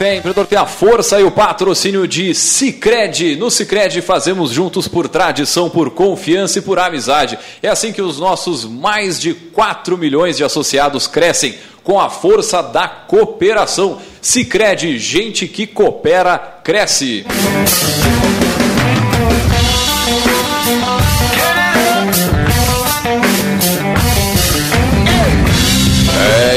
[0.00, 3.36] Café Empreendedor tem a força e o patrocínio de Cicred.
[3.36, 7.38] No Cicred fazemos juntos por tradição, por confiança e por amizade.
[7.62, 12.62] É assim que os nossos mais de 4 milhões de associados crescem com a força
[12.62, 13.98] da cooperação.
[14.22, 17.26] Cicred, gente que coopera, cresce.
[17.26, 18.19] É,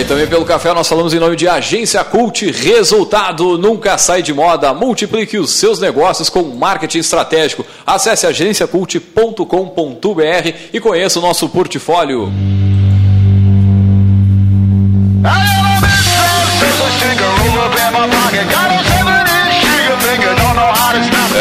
[0.03, 2.51] e também pelo café nós falamos em nome de Agência Cult.
[2.51, 4.73] Resultado nunca sai de moda.
[4.73, 7.65] Multiplique os seus negócios com marketing estratégico.
[7.85, 12.31] Acesse agenciacult.com.br e conheça o nosso portfólio.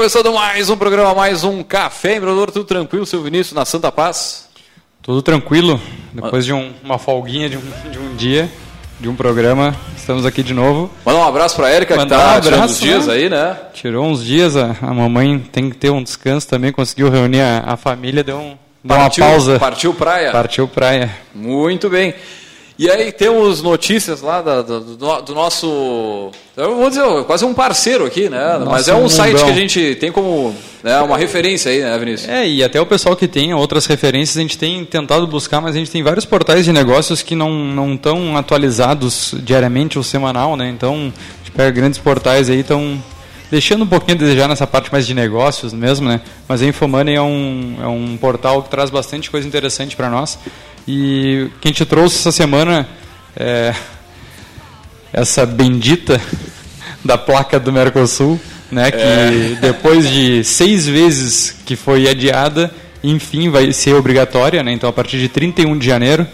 [0.00, 2.50] começando mais um programa, mais um Café Empreendedor.
[2.50, 4.48] Tudo tranquilo, seu Vinícius, na Santa Paz?
[5.02, 5.78] Tudo tranquilo.
[6.14, 8.48] Depois de um- uma folguinha de um, de um dia,
[8.98, 10.90] de um programa, estamos aqui de novo.
[11.04, 13.12] Mandar um abraço pra Érica, que Mandar tá um tirando os dias né?
[13.12, 13.58] aí, né?
[13.74, 17.64] Tirou uns dias, a, a mamãe tem que ter um descanso também, conseguiu reunir a,
[17.66, 19.58] a família, deu, um, deu uma Partiu- pausa.
[19.58, 20.32] Partiu praia.
[20.32, 21.10] Partiu praia.
[21.34, 22.14] Muito bem.
[22.82, 24.80] E aí temos notícias lá da- do,
[25.20, 26.30] do- nosso.
[26.56, 28.58] Eu vou dizer, quase um parceiro aqui, né?
[28.64, 29.10] Mas é um mundão.
[29.10, 32.30] site que a gente tem como né, uma referência aí, né, Vinícius?
[32.30, 35.76] É, e até o pessoal que tem outras referências, a gente tem tentado buscar, mas
[35.76, 40.56] a gente tem vários portais de negócios que não não estão atualizados diariamente ou semanal,
[40.56, 40.70] né?
[40.70, 42.98] Então, a gente pega grandes portais aí, estão
[43.50, 46.22] deixando um pouquinho a desejar nessa parte mais de negócios mesmo, né?
[46.48, 50.38] Mas a Infomoney é um, é um portal que traz bastante coisa interessante para nós.
[50.86, 52.88] E o que a gente trouxe essa semana
[53.36, 53.74] é
[55.12, 56.20] essa bendita
[57.04, 58.38] da placa do Mercosul,
[58.70, 62.70] né, que depois de seis vezes que foi adiada,
[63.02, 66.26] enfim vai ser obrigatória, né, então a partir de 31 de janeiro,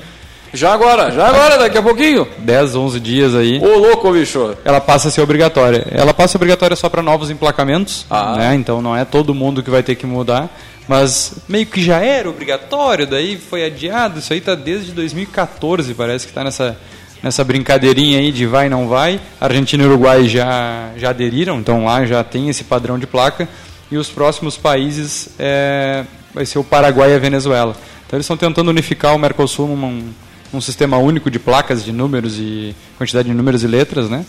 [0.52, 2.26] Já agora, já agora, daqui a pouquinho.
[2.38, 4.54] 10, 11 dias aí, Ô, louco, bicho.
[4.64, 5.86] ela passa a ser obrigatória.
[5.90, 8.36] Ela passa obrigatória só para novos emplacamentos, Ah.
[8.36, 10.48] né, então não é todo mundo que vai ter que mudar,
[10.88, 16.26] mas meio que já era obrigatório, daí foi adiado, isso aí tá desde 2014, parece
[16.26, 16.76] que está nessa
[17.22, 19.20] nessa brincadeirinha aí de vai não vai.
[19.40, 23.48] Argentina e Uruguai já já aderiram, então lá já tem esse padrão de placa
[23.90, 26.04] e os próximos países é,
[26.34, 27.74] vai ser o Paraguai e a Venezuela.
[28.06, 30.10] Então eles estão tentando unificar o Mercosul num,
[30.52, 34.24] num sistema único de placas, de números e quantidade de números e letras, né?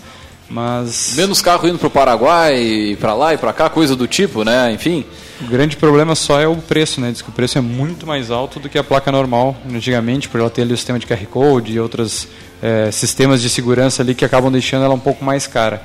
[0.50, 4.44] Mas Menos carro indo pro Paraguai, e pra lá e pra cá, coisa do tipo,
[4.44, 4.72] né?
[4.72, 5.04] Enfim.
[5.42, 7.12] o grande problema só é o preço, né?
[7.12, 10.40] Diz que o preço é muito mais alto do que a placa normal antigamente, por
[10.40, 12.28] ela ter ali o sistema de QR Code e outros
[12.64, 15.82] eh, sistemas de segurança ali que acabam deixando ela um pouco mais cara.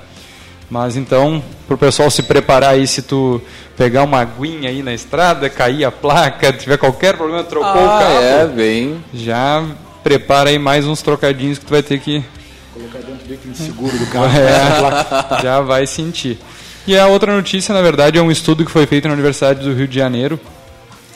[0.70, 3.42] Mas então, para o pessoal se preparar aí, se tu
[3.76, 7.98] pegar uma aguinha aí na estrada, cair a placa, tiver qualquer problema, trocou o Ah,
[7.98, 9.04] cabo, é, bem.
[9.12, 9.62] já
[10.04, 12.24] prepara aí mais uns trocadinhos que tu vai ter que
[12.72, 14.26] Colocar dentro do seguro do carro.
[14.26, 16.38] é, já vai sentir.
[16.86, 19.72] E a outra notícia, na verdade, é um estudo que foi feito na Universidade do
[19.72, 20.38] Rio de Janeiro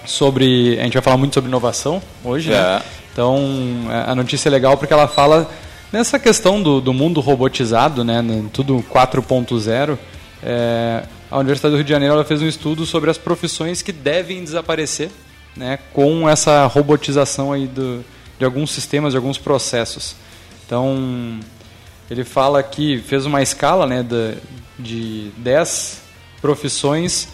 [0.04, 0.78] sobre.
[0.78, 2.56] A gente vai falar muito sobre inovação hoje, né?
[2.56, 2.82] É.
[3.12, 3.40] Então,
[4.06, 5.50] a notícia é legal porque ela fala
[5.90, 8.22] nessa questão do, do mundo robotizado, né?
[8.52, 9.98] Tudo 4.0.
[10.42, 14.44] É, a Universidade do Rio de Janeiro fez um estudo sobre as profissões que devem
[14.44, 15.10] desaparecer
[15.56, 18.04] né, com essa robotização aí do,
[18.38, 20.14] de alguns sistemas, de alguns processos.
[20.66, 21.40] Então,
[22.10, 24.04] ele fala aqui, fez uma escala né,
[24.78, 26.02] de 10
[26.40, 27.28] profissões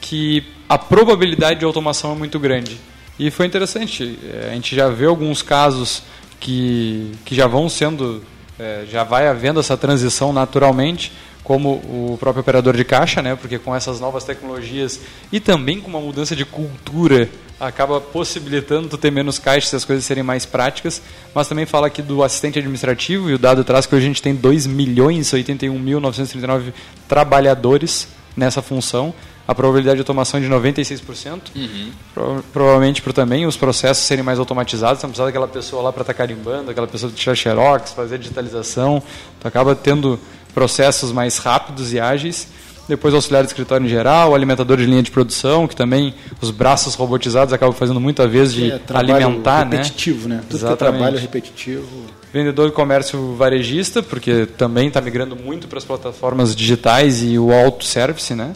[0.00, 2.78] que a probabilidade de automação é muito grande.
[3.18, 6.02] E foi interessante, eh, a gente já vê alguns casos
[6.40, 8.22] que, que já vão sendo,
[8.58, 11.12] eh, já vai havendo essa transição naturalmente,
[11.44, 13.36] como o próprio operador de caixa, né?
[13.36, 14.98] Porque com essas novas tecnologias
[15.30, 17.28] e também com uma mudança de cultura
[17.60, 21.00] acaba possibilitando tu ter menos caixas e as coisas serem mais práticas,
[21.34, 24.22] mas também fala aqui do assistente administrativo e o dado traz que hoje a gente
[24.22, 26.72] tem 2 milhões 81.939
[27.06, 29.14] trabalhadores nessa função,
[29.46, 31.92] a probabilidade de automação é de 96%, uhum.
[32.14, 36.00] Pro, provavelmente por também os processos serem mais automatizados, não precisa daquela pessoa lá para
[36.00, 39.02] estar tá carimbando, aquela pessoa tirar xerox, fazer digitalização,
[39.38, 40.18] tu acaba tendo
[40.54, 42.48] processos mais rápidos e ágeis.
[42.86, 46.94] Depois auxiliar de escritório em geral, alimentador de linha de produção, que também os braços
[46.94, 49.78] robotizados acabam fazendo muita vez de é, alimentar, né?
[49.78, 50.36] repetitivo, né?
[50.36, 50.42] né?
[50.42, 50.78] Tudo Exatamente.
[50.78, 51.86] que é trabalho repetitivo.
[52.30, 57.52] Vendedor de comércio varejista, porque também está migrando muito para as plataformas digitais e o
[57.54, 58.52] auto-service, né?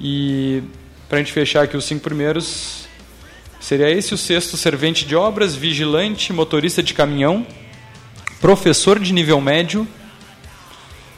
[0.00, 0.62] E
[1.06, 2.86] para a gente fechar aqui os cinco primeiros,
[3.60, 7.46] seria esse o sexto servente de obras, vigilante, motorista de caminhão,
[8.40, 9.86] professor de nível médio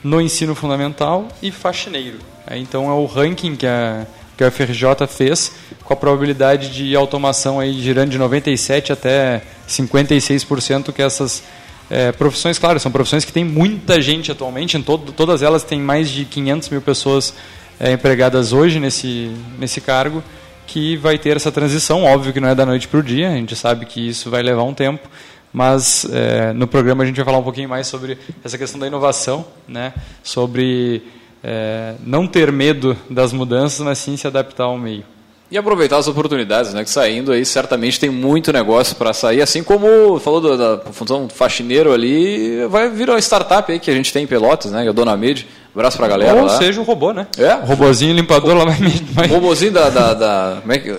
[0.03, 2.19] no ensino fundamental e faxineiro.
[2.51, 4.05] Então é o ranking que a,
[4.37, 5.53] que a FRJ fez
[5.83, 11.43] com a probabilidade de automação aí girando de 97 até 56% que essas
[11.91, 15.81] é, profissões, claro, são profissões que tem muita gente atualmente, em todo, todas elas têm
[15.81, 17.33] mais de 500 mil pessoas
[17.77, 20.23] é, empregadas hoje nesse, nesse cargo,
[20.65, 23.35] que vai ter essa transição, óbvio que não é da noite para o dia, a
[23.35, 25.09] gente sabe que isso vai levar um tempo,
[25.53, 28.87] mas é, no programa a gente vai falar um pouquinho mais sobre essa questão da
[28.87, 29.93] inovação, né?
[30.23, 31.03] sobre
[31.43, 35.03] é, não ter medo das mudanças, mas sim se adaptar ao meio.
[35.51, 36.81] E aproveitar as oportunidades, né?
[36.81, 41.27] Que saindo aí certamente tem muito negócio para sair, assim como falou da, da função
[41.27, 44.83] faxineiro ali, vai vir uma startup aí que a gente tem em Pelotas, né?
[44.83, 45.45] Que é a Dona Mede.
[45.75, 46.35] Abraço pra galera.
[46.35, 46.57] Ou lá.
[46.57, 47.27] seja, o robô, né?
[47.37, 47.55] É.
[47.55, 48.63] O robozinho limpador lá
[49.11, 49.27] vai.
[49.27, 49.89] O robozinho da.
[49.89, 50.97] da, da como é que.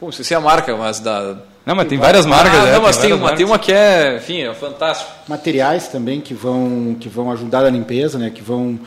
[0.00, 1.36] Pô, esqueci a marca, mas da.
[1.66, 2.60] Não, mas tem, tem várias marcas.
[2.60, 5.10] Ah, é, não, mas tem, tem uma, tem uma que é, enfim, é fantástico.
[5.26, 8.30] Materiais também que vão, que vão ajudar na limpeza, né?
[8.30, 8.78] Que vão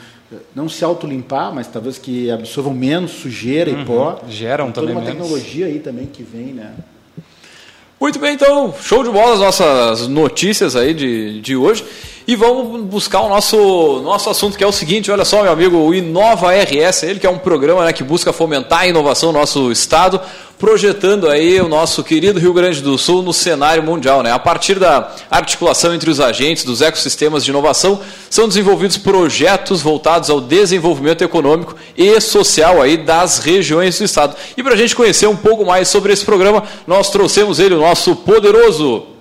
[0.54, 3.82] não se autolimpar, mas talvez que absorvam menos sujeira uhum.
[3.82, 4.20] e pó.
[4.28, 5.28] Geram Tem também toda uma menos.
[5.28, 6.72] tecnologia aí também que vem, né?
[8.00, 11.84] Muito bem, então, show de bola as nossas notícias aí de, de hoje.
[12.30, 15.76] E vamos buscar o nosso, nosso assunto, que é o seguinte, olha só, meu amigo,
[15.78, 19.40] o Inova RS, ele que é um programa né, que busca fomentar a inovação no
[19.40, 20.20] nosso estado,
[20.56, 24.22] projetando aí o nosso querido Rio Grande do Sul no cenário mundial.
[24.22, 24.30] Né?
[24.30, 27.98] A partir da articulação entre os agentes dos ecossistemas de inovação,
[28.30, 34.36] são desenvolvidos projetos voltados ao desenvolvimento econômico e social aí das regiões do estado.
[34.56, 37.80] E para a gente conhecer um pouco mais sobre esse programa, nós trouxemos ele, o
[37.80, 39.18] nosso poderoso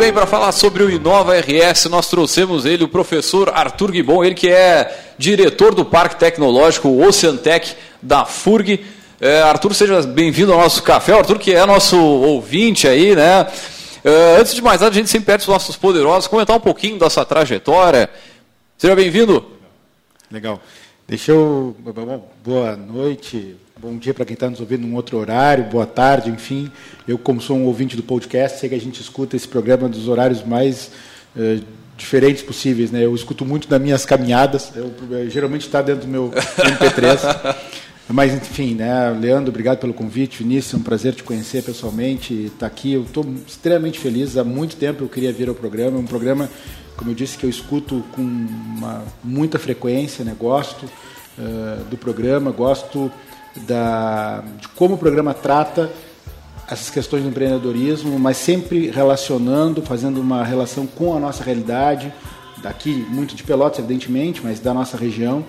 [0.00, 4.34] bem, para falar sobre o Inova RS, nós trouxemos ele, o professor Arthur Guibon, ele
[4.34, 8.82] que é diretor do Parque Tecnológico Oceantec da FURG.
[9.20, 11.12] É, Arthur, seja bem-vindo ao nosso café.
[11.12, 13.46] Arthur, que é nosso ouvinte aí, né?
[14.02, 16.98] É, antes de mais nada, a gente sempre pede os nossos poderosos comentar um pouquinho
[16.98, 18.08] da sua trajetória.
[18.78, 19.44] Seja bem-vindo.
[20.30, 20.62] Legal.
[21.06, 21.76] Deixa eu.
[22.42, 26.70] Boa noite, Bom dia para quem está nos ouvindo num outro horário, boa tarde, enfim.
[27.08, 30.06] Eu, como sou um ouvinte do podcast, sei que a gente escuta esse programa dos
[30.06, 30.90] horários mais
[31.34, 31.64] uh,
[31.96, 32.90] diferentes possíveis.
[32.90, 33.06] Né?
[33.06, 37.56] Eu escuto muito nas minhas caminhadas, eu, eu geralmente está dentro do meu MP3.
[38.06, 40.42] Mas, enfim, né, Leandro, obrigado pelo convite.
[40.42, 42.92] Vinícius, é um prazer te conhecer pessoalmente, estar tá aqui.
[42.92, 44.36] Eu estou extremamente feliz.
[44.36, 45.96] Há muito tempo eu queria vir ao programa.
[45.96, 46.50] É um programa,
[46.98, 50.36] como eu disse, que eu escuto com uma, muita frequência, né?
[50.38, 53.10] gosto uh, do programa, gosto
[53.56, 55.90] da, de como o programa trata
[56.68, 62.12] essas questões do empreendedorismo, mas sempre relacionando, fazendo uma relação com a nossa realidade,
[62.62, 65.44] daqui, muito de Pelotas, evidentemente, mas da nossa região.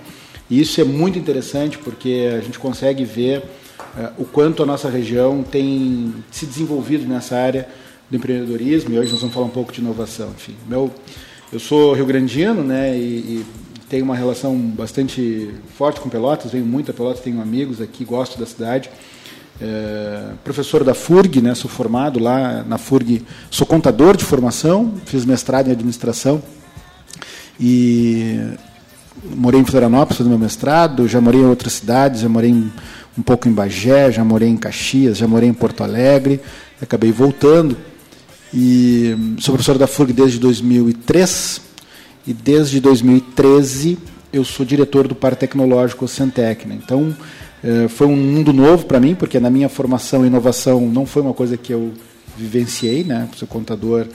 [0.49, 4.89] E isso é muito interessante porque a gente consegue ver uh, o quanto a nossa
[4.89, 7.69] região tem se desenvolvido nessa área
[8.09, 10.29] do empreendedorismo, e hoje nós vamos falar um pouco de inovação.
[10.31, 10.91] Enfim, meu,
[11.53, 13.45] eu sou rio-grandino, né, e, e
[13.91, 18.39] tenho uma relação bastante forte com Pelotas, venho muito a Pelotas, tenho amigos aqui, gosto
[18.39, 18.89] da cidade.
[19.59, 25.25] É, professor da FURG, né, sou formado lá na FURG, sou contador de formação, fiz
[25.25, 26.41] mestrado em administração
[27.59, 28.39] e
[29.35, 32.71] morei em Florianópolis fazendo meu mestrado, já morei em outras cidades, já morei em,
[33.17, 36.39] um pouco em Bagé, já morei em Caxias, já morei em Porto Alegre,
[36.81, 37.75] acabei voltando
[38.53, 41.70] e sou professor da FURG desde 2003
[42.25, 43.97] e desde 2013
[44.31, 46.67] eu sou diretor do Par Tecnológico Centec.
[46.67, 46.79] Né?
[46.83, 47.15] Então,
[47.63, 51.33] eh, foi um mundo novo para mim, porque na minha formação, inovação não foi uma
[51.33, 51.93] coisa que eu
[52.37, 53.27] vivenciei, né?
[53.37, 54.07] Ser contador,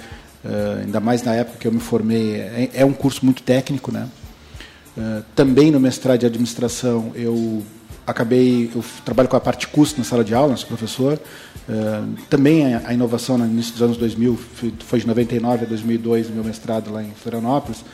[0.44, 3.92] eh, ainda mais na época que eu me formei, é, é um curso muito técnico,
[3.92, 4.08] né?
[4.96, 7.62] Eh, também no mestrado de administração eu
[8.06, 11.20] acabei, eu trabalho com a parte custo na sala de aula, sou professor.
[11.68, 14.38] Uh, também a, inovação no início dos anos 2000,
[14.80, 17.85] foi de 99 a 2002, meu mestrado lá em Florianópolis,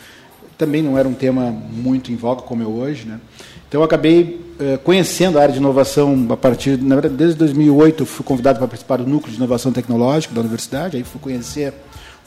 [0.59, 3.07] também não era um tema muito em voga como é hoje.
[3.07, 3.19] Né?
[3.67, 8.05] Então, eu acabei uh, conhecendo a área de inovação a partir, na verdade, desde 2008,
[8.05, 11.73] fui convidado para participar do núcleo de inovação tecnológica da universidade, aí fui conhecer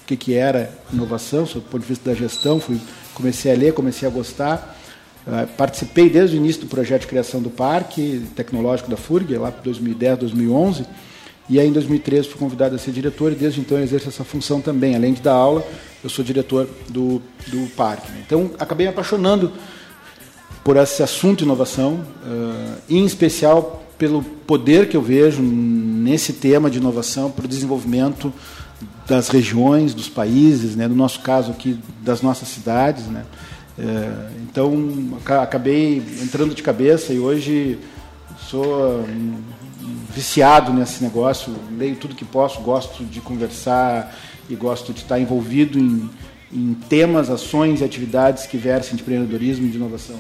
[0.02, 2.80] o que, que era inovação, do ponto de vista da gestão, fui,
[3.14, 4.76] comecei a ler, comecei a gostar.
[5.28, 9.52] Uh, participei desde o início do projeto de criação do Parque Tecnológico da FURG, lá
[9.52, 10.86] para 2010, 2011,
[11.50, 14.62] e aí em 2013 fui convidado a ser diretor e desde então exerço essa função
[14.62, 14.96] também.
[14.96, 15.66] Além de dar aula,
[16.04, 18.12] eu sou diretor do, do parque.
[18.12, 18.24] Né?
[18.26, 19.52] Então acabei me apaixonando
[20.64, 26.80] por esse assunto inovação, uh, em especial pelo poder que eu vejo nesse tema de
[26.80, 28.34] inovação para o desenvolvimento
[29.08, 30.88] das regiões, dos países, né?
[30.88, 33.24] no nosso caso aqui das nossas cidades, né?
[33.78, 37.78] É, então, acabei entrando de cabeça e hoje
[38.50, 39.36] sou hum,
[40.10, 44.16] viciado nesse negócio, leio tudo que posso, gosto de conversar
[44.50, 46.10] e gosto de estar envolvido em,
[46.52, 50.20] em temas, ações e atividades que versem de empreendedorismo e de inovação.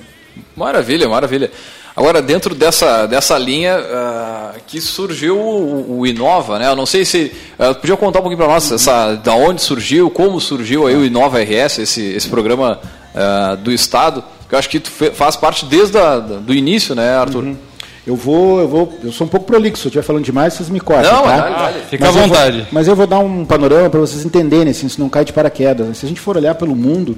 [0.55, 1.51] Maravilha, maravilha.
[1.95, 6.67] Agora, dentro dessa, dessa linha uh, que surgiu o, o, Inova, né?
[6.67, 7.31] Eu não sei se.
[7.57, 11.05] Uh, podia contar um pouquinho para nós essa, da onde surgiu, como surgiu aí o
[11.05, 12.81] Inova RS, esse, esse programa
[13.13, 17.15] uh, do Estado, que eu acho que tu faz parte desde o do início, né,
[17.15, 17.45] Arthur?
[17.45, 17.57] Uhum.
[18.05, 20.69] Eu vou, eu vou, eu sou um pouco prolixo, se eu estiver falando demais, vocês
[20.69, 21.37] me cortam, não, tá?
[21.37, 21.79] Vale, vale.
[21.89, 22.57] Fica mas à vontade.
[22.59, 25.33] Vou, mas eu vou dar um panorama para vocês entenderem, assim, se não cai de
[25.33, 25.97] paraquedas.
[25.97, 27.17] Se a gente for olhar pelo mundo,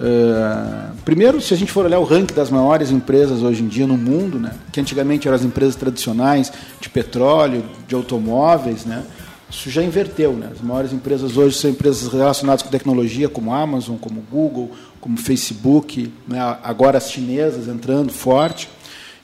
[0.00, 3.86] uh, primeiro, se a gente for olhar o ranking das maiores empresas hoje em dia
[3.86, 9.04] no mundo, né, que antigamente eram as empresas tradicionais de petróleo, de automóveis, né,
[9.48, 10.32] isso já inverteu.
[10.32, 10.48] Né?
[10.52, 16.12] As maiores empresas hoje são empresas relacionadas com tecnologia, como Amazon, como Google, como Facebook,
[16.26, 16.40] né?
[16.64, 18.68] agora as chinesas entrando forte.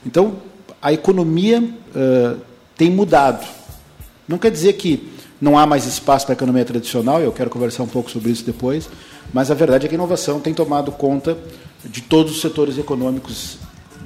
[0.07, 0.37] Então,
[0.81, 2.41] a economia uh,
[2.77, 3.47] tem mudado.
[4.27, 7.83] Não quer dizer que não há mais espaço para a economia tradicional, eu quero conversar
[7.83, 8.89] um pouco sobre isso depois,
[9.33, 11.37] mas a verdade é que a inovação tem tomado conta
[11.85, 13.59] de todos os setores econômicos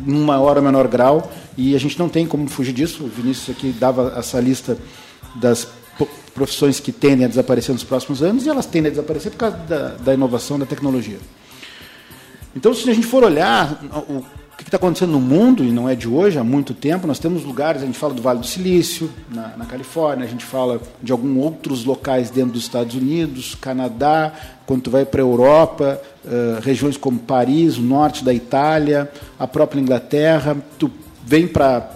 [0.06, 3.04] em maior ou menor grau, e a gente não tem como fugir disso.
[3.04, 4.76] O Vinícius aqui dava essa lista
[5.36, 5.68] das
[6.34, 9.56] profissões que tendem a desaparecer nos próximos anos, e elas tendem a desaparecer por causa
[9.58, 11.18] da, da inovação, da tecnologia.
[12.56, 14.24] Então, se a gente for olhar o
[14.64, 17.44] que está acontecendo no mundo, e não é de hoje, há muito tempo, nós temos
[17.44, 21.12] lugares, a gente fala do Vale do Silício, na, na Califórnia, a gente fala de
[21.12, 24.32] alguns outros locais dentro dos Estados Unidos, Canadá,
[24.64, 29.46] quando tu vai para a Europa, uh, regiões como Paris, o norte da Itália, a
[29.46, 30.90] própria Inglaterra, tu
[31.26, 31.86] vem para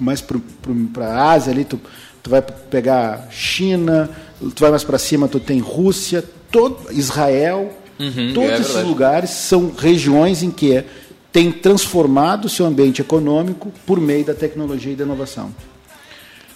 [0.00, 1.80] mais para a Ásia ali, tu,
[2.20, 4.10] tu vai pegar China,
[4.40, 9.28] tu vai mais para cima, tu tem Rússia, todo, Israel, Uhum, Todos é esses lugares
[9.28, 10.82] são regiões em que
[11.32, 15.54] tem transformado seu ambiente econômico por meio da tecnologia e da inovação.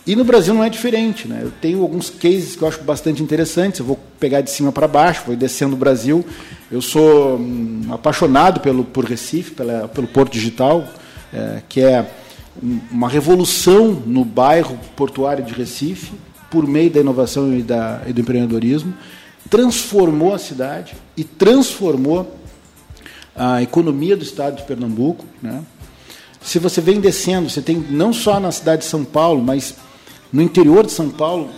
[0.06, 1.26] E no Brasil não é diferente.
[1.26, 1.40] Né?
[1.42, 3.80] Eu tenho alguns cases que eu acho bastante interessantes.
[3.80, 6.24] Eu vou pegar de cima para baixo, vou descendo o Brasil.
[6.70, 10.86] Eu sou hum, apaixonado pelo, por Recife, pela, pelo Porto Digital,
[11.32, 12.06] é, que é
[12.90, 16.12] uma revolução no bairro portuário de Recife,
[16.50, 18.94] por meio da inovação e, da, e do empreendedorismo
[19.50, 22.36] transformou a cidade e transformou
[23.36, 25.24] a economia do estado de Pernambuco.
[25.42, 25.62] Né?
[26.40, 29.74] Se você vem descendo, você tem não só na cidade de São Paulo, mas
[30.32, 31.50] no interior de São Paulo,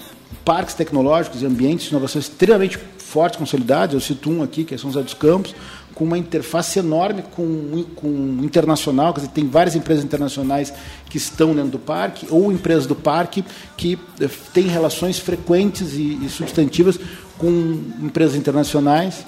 [0.44, 3.94] parques tecnológicos e ambientes de inovação extremamente fortes, consolidados.
[3.94, 5.54] Eu cito um aqui, que é São José dos Campos,
[5.94, 8.08] com uma interface enorme com, com
[8.42, 10.70] internacional, quer dizer, tem várias empresas internacionais
[11.08, 13.42] que estão dentro do parque, ou empresas do parque
[13.78, 17.00] que eh, têm relações frequentes e, e substantivas
[17.38, 19.24] com empresas internacionais.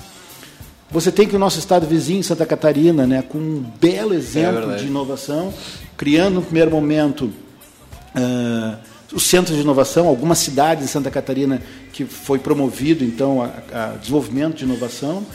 [0.90, 4.76] Você tem que o nosso estado vizinho, Santa Catarina, né, com um belo exemplo é
[4.76, 5.52] de inovação,
[5.98, 8.78] criando no primeiro momento uh,
[9.12, 11.60] os centros de inovação, algumas cidades em Santa Catarina
[11.92, 15.26] que foi promovido então a, a desenvolvimento de inovação,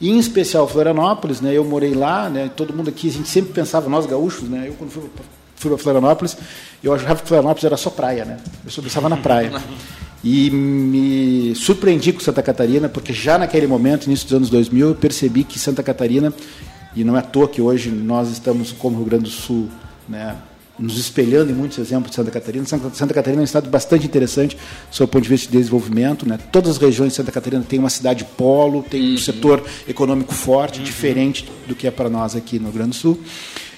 [0.00, 3.52] e em especial Florianópolis, né, eu morei lá, né, todo mundo aqui a gente sempre
[3.52, 5.02] pensava nós gaúchos, né, eu quando fui,
[5.56, 6.36] fui para Florianópolis,
[6.82, 9.52] eu achava que Florianópolis era só praia, né, eu só pensava na praia.
[10.26, 14.94] E me surpreendi com Santa Catarina, porque já naquele momento, início dos anos 2000, eu
[14.94, 16.32] percebi que Santa Catarina,
[16.96, 19.68] e não é à toa que hoje nós estamos, como Rio Grande do Sul,
[20.08, 20.34] né,
[20.78, 22.64] nos espelhando em muitos exemplos de Santa Catarina.
[22.66, 24.56] Santa Catarina é um estado bastante interessante,
[24.90, 26.28] sob o ponto de vista de desenvolvimento.
[26.28, 26.38] Né?
[26.50, 29.18] Todas as regiões de Santa Catarina têm uma cidade polo, tem um uhum.
[29.18, 30.84] setor econômico forte, uhum.
[30.84, 33.20] diferente do que é para nós aqui no Rio Grande do Sul.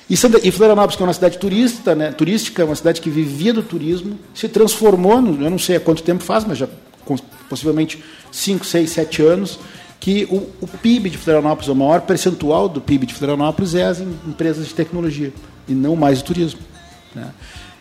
[0.08, 3.52] E, Santa, e Florianópolis, que é uma cidade turista, né, turística, uma cidade que vivia
[3.52, 6.68] do turismo, se transformou, eu não sei há quanto tempo faz, mas já
[7.48, 9.58] possivelmente 5, 6, 7 anos,
[9.98, 14.00] que o, o PIB de Florianópolis, o maior percentual do PIB de Florianópolis é as
[14.00, 15.32] em, empresas de tecnologia
[15.66, 16.60] e não mais o turismo.
[17.14, 17.28] Né?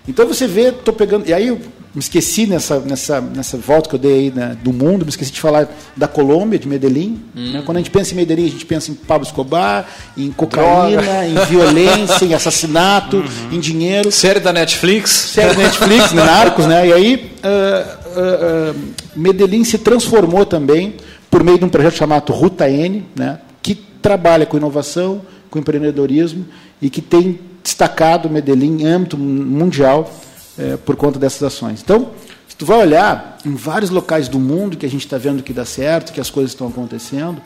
[0.07, 1.27] Então você vê, estou pegando.
[1.27, 1.55] E aí
[1.95, 5.31] me esqueci nessa, nessa, nessa volta que eu dei aí né, do mundo, me esqueci
[5.31, 7.21] de falar da Colômbia, de Medellín.
[7.33, 7.53] Hum.
[7.53, 7.63] Né?
[7.65, 9.87] Quando a gente pensa em Medellín, a gente pensa em Pablo Escobar,
[10.17, 11.25] em cocaína, Droga.
[11.25, 13.53] em violência, em assassinato, uhum.
[13.53, 14.11] em dinheiro.
[14.11, 15.09] Série da Netflix.
[15.09, 16.85] Série da Netflix, né, Narcos, né?
[16.85, 20.95] E aí uh, uh, uh, Medellín se transformou também
[21.31, 23.39] por meio de um projeto chamado Ruta N, né?
[23.61, 26.45] que trabalha com inovação, com empreendedorismo
[26.81, 30.11] e que tem destacado Medellín em âmbito mundial
[30.57, 31.81] é, por conta dessas ações.
[31.83, 32.11] Então,
[32.47, 35.53] se tu vai olhar em vários locais do mundo que a gente está vendo que
[35.53, 37.41] dá certo, que as coisas estão acontecendo,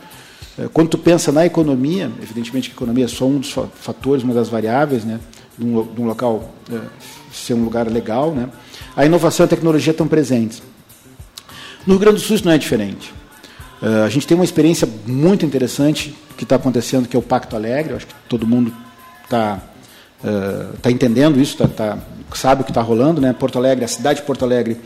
[0.58, 4.24] é, quando tu pensa na economia, evidentemente que a economia é só um dos fatores,
[4.24, 5.20] uma das variáveis, né,
[5.58, 6.80] de um, de um local é,
[7.32, 8.50] ser um lugar legal, né,
[8.96, 10.62] a inovação e a tecnologia estão presentes.
[11.86, 13.14] No Rio Grande do Sul isso não é diferente.
[14.06, 17.92] A gente tem uma experiência muito interessante que está acontecendo, que é o Pacto Alegre.
[17.92, 18.74] Eu acho que todo mundo
[19.24, 19.62] está
[20.24, 21.98] uh, tá entendendo isso, tá, tá,
[22.38, 23.20] sabe o que está rolando.
[23.22, 23.34] Né?
[23.34, 24.80] Porto Alegre, a cidade de Porto Alegre,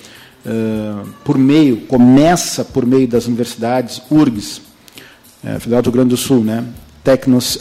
[0.45, 4.62] uh, por meio, começa por meio das universidades, URGS,
[5.43, 6.63] uh, Federal do Rio Grande do Sul, né?
[7.03, 7.59] Tecnos,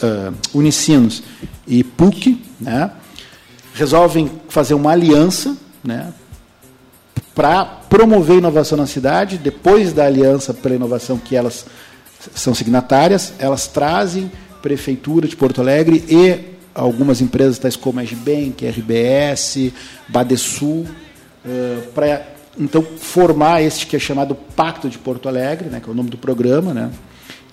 [0.53, 1.21] Unicinos
[1.67, 2.91] e PUC, né?
[3.73, 6.13] resolvem fazer uma aliança né?
[7.35, 9.37] para promover inovação na cidade.
[9.37, 11.65] Depois da aliança pela inovação que elas
[12.33, 18.65] são signatárias, elas trazem Prefeitura de Porto Alegre e algumas empresas tais como a Bank,
[18.65, 19.71] RBS,
[20.07, 20.85] Badesul,
[21.45, 22.27] uh, para
[22.57, 26.09] então formar este que é chamado Pacto de Porto Alegre, né, que é o nome
[26.09, 26.91] do programa, né,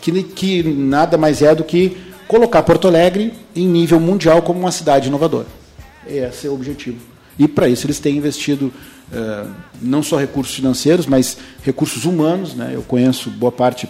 [0.00, 1.96] que, que nada mais é do que
[2.26, 5.46] colocar Porto Alegre em nível mundial como uma cidade inovadora.
[6.06, 6.98] Esse é o objetivo.
[7.38, 8.72] E para isso eles têm investido
[9.12, 9.50] uh,
[9.80, 12.54] não só recursos financeiros, mas recursos humanos.
[12.54, 12.72] Né?
[12.74, 13.88] Eu conheço boa parte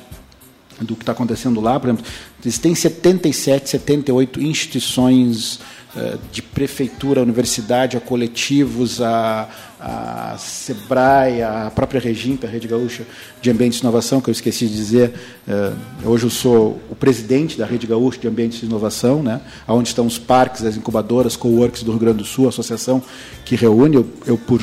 [0.80, 1.78] do que está acontecendo lá.
[1.78, 2.04] Por exemplo,
[2.40, 5.60] existem 77, 78 instituições
[5.94, 13.04] uh, de prefeitura, universidade, a coletivos, a, a SEBRAE, a própria Regimp, a Rede Gaúcha
[13.40, 15.14] de Ambientes de Inovação, que eu esqueci de dizer.
[15.46, 19.88] Uh, hoje eu sou o presidente da Rede Gaúcha de Ambientes de Inovação, né, onde
[19.88, 23.02] estão os parques, as incubadoras, co-works do Rio Grande do Sul, a associação
[23.44, 23.96] que reúne.
[23.96, 24.60] Eu, eu por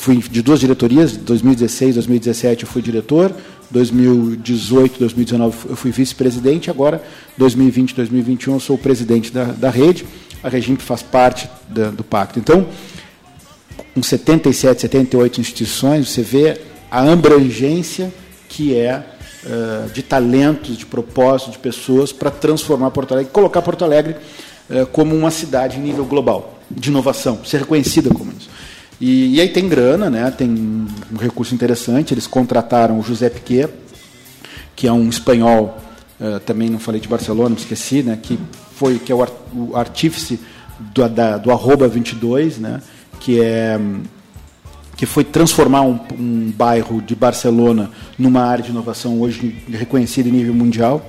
[0.00, 3.34] fui de duas diretorias, 2016, 2017 eu fui diretor,
[3.70, 7.02] 2018, 2019 eu fui vice-presidente, agora
[7.36, 10.04] 2020, 2021 eu sou o presidente da, da rede,
[10.42, 12.38] a Regimp faz parte da, do pacto.
[12.38, 12.66] Então,
[13.94, 18.12] com 77, 78 instituições, você vê a abrangência
[18.48, 19.04] que é
[19.44, 24.16] uh, de talentos, de propósito, de pessoas para transformar Porto Alegre, colocar Porto Alegre
[24.68, 28.48] uh, como uma cidade em nível global, de inovação, ser reconhecida como isso.
[29.00, 30.30] E, e, aí tem grana, né?
[30.30, 32.12] tem um recurso interessante.
[32.12, 33.70] Eles contrataram o José Piquet,
[34.76, 35.78] que é um espanhol,
[36.20, 38.18] uh, também não falei de Barcelona, esqueci, né?
[38.22, 38.38] que,
[38.74, 40.38] foi, que é o, o artífice
[40.92, 42.82] do, da, do Arroba 22, né?
[43.20, 43.80] que, é,
[44.98, 50.32] que foi transformar um, um bairro de Barcelona numa área de inovação hoje reconhecida em
[50.32, 51.08] nível mundial.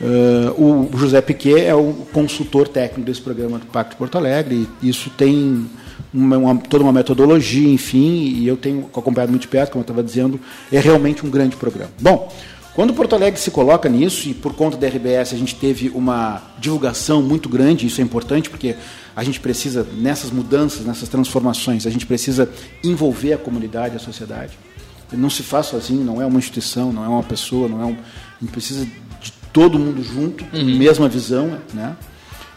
[0.00, 4.68] Uh, o José Piquet é o consultor técnico desse programa do Pacto de Porto Alegre,
[4.80, 5.68] isso tem
[6.12, 9.84] uma, uma, toda uma metodologia, enfim, e eu tenho acompanhado muito de perto, como eu
[9.84, 10.40] estava dizendo,
[10.72, 11.90] é realmente um grande programa.
[12.00, 12.32] Bom,
[12.74, 16.42] quando Porto Alegre se coloca nisso, e por conta da RBS a gente teve uma
[16.60, 18.76] divulgação muito grande, isso é importante porque
[19.16, 22.48] a gente precisa, nessas mudanças, nessas transformações, a gente precisa
[22.84, 24.52] envolver a comunidade, a sociedade.
[25.12, 27.94] Não se faz sozinho, não é uma instituição, não é uma pessoa, não é um.
[27.94, 28.84] A gente precisa
[29.20, 30.76] de todo mundo junto, uhum.
[30.76, 31.96] mesma visão, né?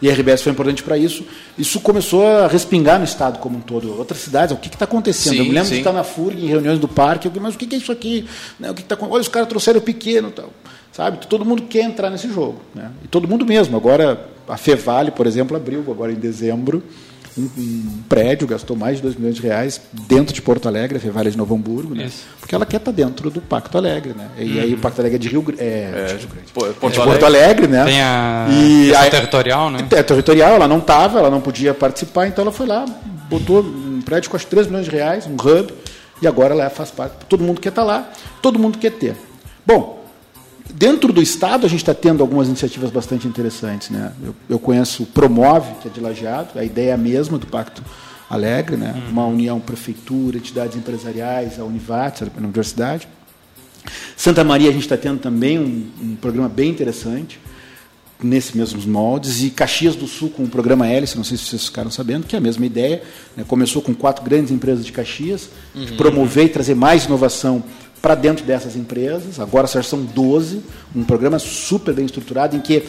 [0.02, 1.24] E a RBS foi importante para isso.
[1.56, 3.96] Isso começou a respingar no estado como um todo.
[3.96, 5.34] Outras cidades, o que está acontecendo?
[5.34, 5.74] Sim, eu me lembro sim.
[5.74, 8.26] de estar na FURG, em reuniões do parque, eu, mas o que é isso aqui?
[8.58, 10.50] Né, o que tá, olha, os caras trouxeram o pequeno tal.
[10.90, 11.24] Sabe?
[11.26, 12.60] Todo mundo quer entrar nesse jogo.
[12.74, 12.90] Né?
[13.04, 13.76] E todo mundo mesmo.
[13.76, 16.82] Agora, a Fevale, por exemplo, abriu agora em dezembro
[17.36, 21.00] um, um, prédio, gastou mais de 2 milhões de reais dentro de Porto Alegre, a
[21.00, 22.10] Fevale de Novo Hamburgo, né?
[22.38, 24.14] porque ela quer estar dentro do Pacto Alegre.
[24.16, 24.28] Né?
[24.38, 24.60] E uhum.
[24.60, 27.66] aí o Pacto Alegre é de Rio, é, é, de, Porto, Porto, é Porto Alegre,
[27.66, 27.84] né?
[27.84, 29.86] Tem a e a, territorial, né?
[29.90, 32.84] É territorial, ela não estava, ela não podia participar, então ela foi lá,
[33.30, 35.72] botou um prédio com 3 milhões de reais, um hub,
[36.20, 37.16] e agora ela faz parte.
[37.28, 38.10] Todo mundo quer estar lá,
[38.42, 39.16] todo mundo quer ter.
[39.66, 40.01] Bom,
[40.72, 43.90] Dentro do Estado, a gente está tendo algumas iniciativas bastante interessantes.
[43.90, 44.12] Né?
[44.22, 47.82] Eu, eu, conheço o Promove, que é de Lajeado, a ideia é mesma do Pacto
[48.28, 48.94] Alegre, né?
[48.96, 49.12] Uhum.
[49.12, 53.06] uma união prefeitura, entidades empresariais, a Univat, a universidade.
[54.16, 57.38] Santa Maria, a gente está tendo também um, um, programa bem interessante,
[58.22, 61.66] nesses mesmos moldes, e Caxias do Sul com o programa Hélice, não sei se vocês
[61.66, 63.02] ficaram sabendo, que é a mesma ideia.
[63.36, 63.44] Né?
[63.46, 65.84] Começou com quatro grandes empresas de Caxias, uhum.
[65.84, 67.62] de promover e trazer mais inovação
[68.02, 69.38] para dentro dessas empresas.
[69.38, 70.60] Agora já são 12,
[70.94, 72.82] um programa super bem estruturado em que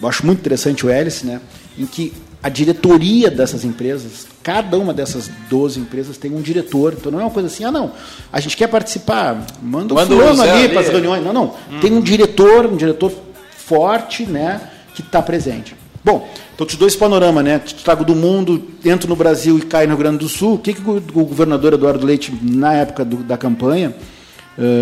[0.00, 1.40] eu acho muito interessante o Hélice, né?
[1.78, 6.94] Em que a diretoria dessas empresas, cada uma dessas 12 empresas tem um diretor.
[6.98, 7.92] Então não é uma coisa assim, ah não,
[8.32, 11.24] a gente quer participar, manda, manda o fulano ali para as reuniões.
[11.24, 11.54] Não, não.
[11.70, 11.80] Hum.
[11.80, 13.12] Tem um diretor, um diretor
[13.56, 14.60] forte, né,
[14.94, 15.74] que está presente.
[16.02, 17.58] Bom, então te dou esse panorama, né?
[17.58, 20.54] Te trago do mundo, entro no Brasil e caio no Rio Grande do Sul.
[20.54, 23.94] O que, que o governador Eduardo Leite, na época do, da campanha,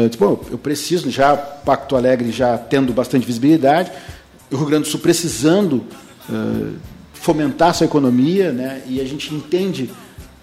[0.07, 3.93] disse, bom, eu preciso, já Pacto Alegre já tendo bastante visibilidade,
[4.51, 5.85] o Rio Grande do Sul precisando
[6.29, 6.75] uh,
[7.13, 8.83] fomentar sua economia, né?
[8.87, 9.91] E a gente entende,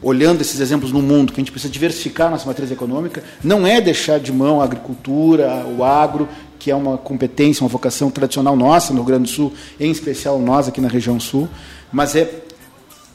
[0.02, 3.82] olhando esses exemplos no mundo, que a gente precisa diversificar nossa matriz econômica, não é
[3.82, 8.93] deixar de mão a agricultura, o agro, que é uma competência, uma vocação tradicional nossa
[8.93, 11.50] no Rio Grande do Sul, em especial nós aqui na região sul,
[11.91, 12.43] mas é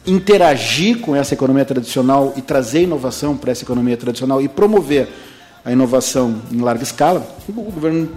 [0.07, 5.09] interagir com essa economia tradicional e trazer inovação para essa economia tradicional e promover
[5.65, 7.27] a inovação em larga escala.
[7.49, 8.09] O governo,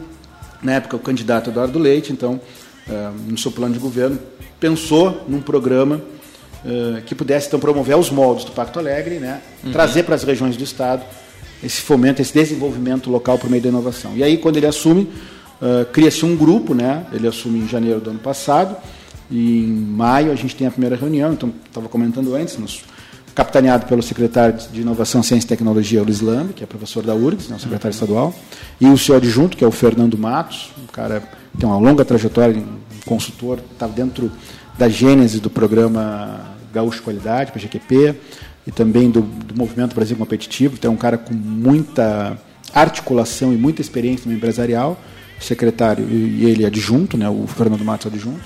[0.62, 2.40] na época, o candidato Eduardo Leite, então,
[2.88, 4.20] eh, no seu plano de governo,
[4.60, 6.02] pensou num programa
[6.66, 9.72] eh, que pudesse então promover os moldes do Pacto Alegre, né, uhum.
[9.72, 11.04] trazer para as regiões do estado
[11.64, 14.16] esse fomento, esse desenvolvimento local por meio da inovação.
[14.16, 15.04] E aí, quando ele assume,
[15.62, 17.06] uh, cria-se um grupo, né?
[17.14, 18.76] ele assume em janeiro do ano passado,
[19.32, 22.84] e em maio a gente tem a primeira reunião, então estava comentando antes, nos,
[23.34, 27.50] capitaneado pelo secretário de Inovação, Ciência e Tecnologia, Luiz Lambe, que é professor da URGS,
[27.50, 28.34] né, o secretário estadual,
[28.80, 32.06] e o senhor adjunto, que é o Fernando Matos, um cara que tem uma longa
[32.06, 34.32] trajetória, um consultor, está dentro
[34.78, 36.42] da gênese do programa
[36.72, 38.16] Gaúcho Qualidade, PGQP,
[38.66, 40.76] e também do, do Movimento Brasil Competitivo.
[40.78, 42.38] Então, é um cara com muita
[42.74, 45.00] articulação e muita experiência no empresarial,
[45.40, 48.42] secretário e ele adjunto, né, o Fernando Matos adjunto.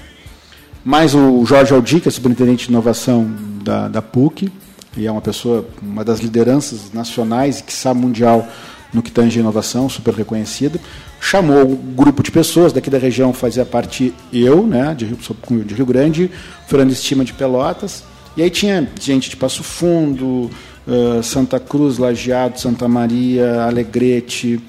[0.84, 3.30] Mais o Jorge Aldi, que é superintendente de inovação
[3.64, 4.50] da, da PUC,
[4.98, 8.48] e é uma pessoa, uma das lideranças nacionais e que sabe mundial
[8.94, 10.80] no que tange inovação, super reconhecida.
[11.20, 15.18] Chamou um grupo de pessoas daqui da região, fazia parte eu, né, de Rio,
[15.64, 16.32] de Rio Grande,
[16.68, 18.04] Fernando Estima de Pelotas,
[18.36, 20.50] e aí tinha gente de Passo Fundo,
[20.88, 24.60] uh, Santa Cruz, Lajeado, Santa Maria, Alegrete,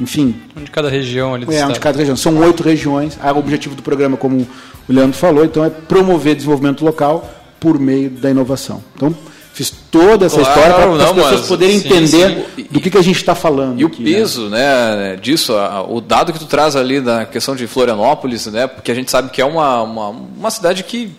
[0.00, 0.34] enfim.
[0.56, 1.70] Um de cada região ali do É, estado.
[1.70, 2.16] um de cada região.
[2.16, 3.18] São oito regiões.
[3.20, 4.46] Ah, o objetivo do programa, como
[4.88, 7.28] o Leandro falou, então é promover desenvolvimento local
[7.60, 8.82] por meio da inovação.
[8.96, 9.14] Então,
[9.58, 12.66] fiz toda essa claro, história para as pessoas poderem sim, entender sim.
[12.70, 13.80] do que, que a gente está falando.
[13.80, 14.12] E aqui, o né?
[14.12, 14.96] peso né?
[14.96, 15.52] né, disso,
[15.88, 19.30] o dado que tu traz ali da questão de Florianópolis, né, porque a gente sabe
[19.30, 21.10] que é uma, uma, uma cidade que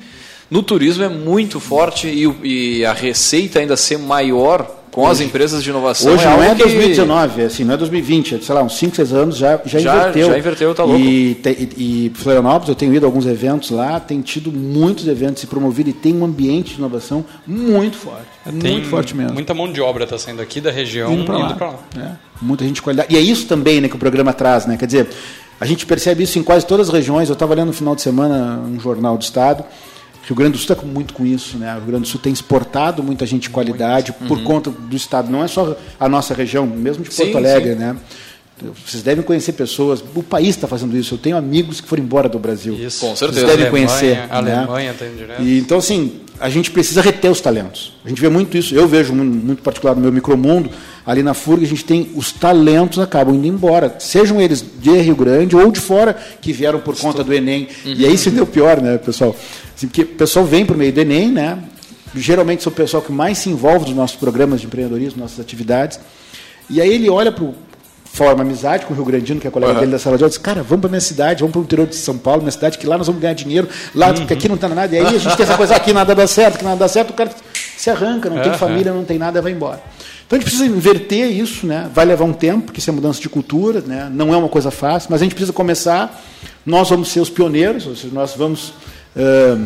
[0.49, 5.21] no turismo é muito forte e, e a receita ainda ser maior com hoje, as
[5.21, 6.13] empresas de inovação.
[6.13, 9.13] Hoje é não é 2019, assim, não é 2020, é, sei lá, uns 5, 6
[9.13, 10.27] anos já, já, já inverteu.
[10.27, 10.99] Já inverteu, tá louco.
[10.99, 15.41] E, e, e, Florianópolis, eu tenho ido a alguns eventos lá, tem tido muitos eventos
[15.41, 18.27] se promovido e tem um ambiente de inovação muito forte.
[18.45, 19.33] É tem muito forte mesmo.
[19.33, 21.57] Muita mão de obra está saindo aqui da região indo para lá.
[21.59, 21.79] lá.
[21.97, 23.13] É, muita gente qualidade.
[23.13, 24.77] E é isso também né, que o programa traz, né?
[24.77, 25.09] Quer dizer,
[25.59, 27.29] a gente percebe isso em quase todas as regiões.
[27.29, 29.63] Eu estava lendo no final de semana um jornal do Estado
[30.23, 31.73] Rio Grande do Sul está muito com isso, né?
[31.73, 34.43] O Rio Grande do Sul tem exportado muita gente de qualidade por uhum.
[34.43, 35.31] conta do estado.
[35.31, 37.79] Não é só a nossa região, mesmo de Porto sim, Alegre, sim.
[37.79, 37.95] né?
[38.85, 40.03] Vocês devem conhecer pessoas.
[40.15, 41.13] O país está fazendo isso.
[41.13, 42.73] Eu tenho amigos que foram embora do Brasil.
[42.75, 43.41] Isso, com certeza.
[43.41, 44.27] Vocês devem Alemanha, conhecer.
[44.29, 44.55] A né?
[44.55, 45.41] Alemanha tem direto.
[45.41, 47.93] E, então, assim, a gente precisa reter os talentos.
[48.03, 48.73] A gente vê muito isso.
[48.73, 50.69] Eu vejo muito particular no meu micromundo.
[51.05, 53.95] Ali na FURG, a gente tem os talentos acabam indo embora.
[53.99, 57.11] Sejam eles de Rio Grande ou de fora, que vieram por Estou...
[57.11, 57.67] conta do Enem.
[57.85, 57.93] Uhum.
[57.93, 59.35] E aí se deu pior, né, pessoal?
[59.75, 61.57] Assim, porque o pessoal vem por meio do Enem, né?
[62.15, 65.99] Geralmente são o pessoal que mais se envolve nos nossos programas de empreendedorismo, nossas atividades.
[66.69, 67.55] E aí ele olha para o
[68.11, 69.79] forma amizade com o Rio Grandino, que é colega uhum.
[69.79, 71.87] dele da sala de aula, diz, cara, vamos para minha cidade, vamos para o interior
[71.87, 74.15] de São Paulo, minha cidade, que lá nós vamos ganhar dinheiro, lá, uhum.
[74.15, 74.93] porque aqui não está nada.
[74.93, 77.11] E aí a gente tem essa coisa, aqui nada dá certo, que nada dá certo,
[77.11, 77.31] o cara
[77.77, 78.43] se arranca, não uhum.
[78.43, 79.81] tem família, não tem nada, vai embora.
[80.29, 81.89] Então a gente precisa inverter isso, né?
[81.93, 84.09] vai levar um tempo, porque isso é mudança de cultura, né?
[84.11, 86.21] não é uma coisa fácil, mas a gente precisa começar,
[86.65, 88.73] nós vamos ser os pioneiros, ou seja, nós vamos
[89.15, 89.59] uh,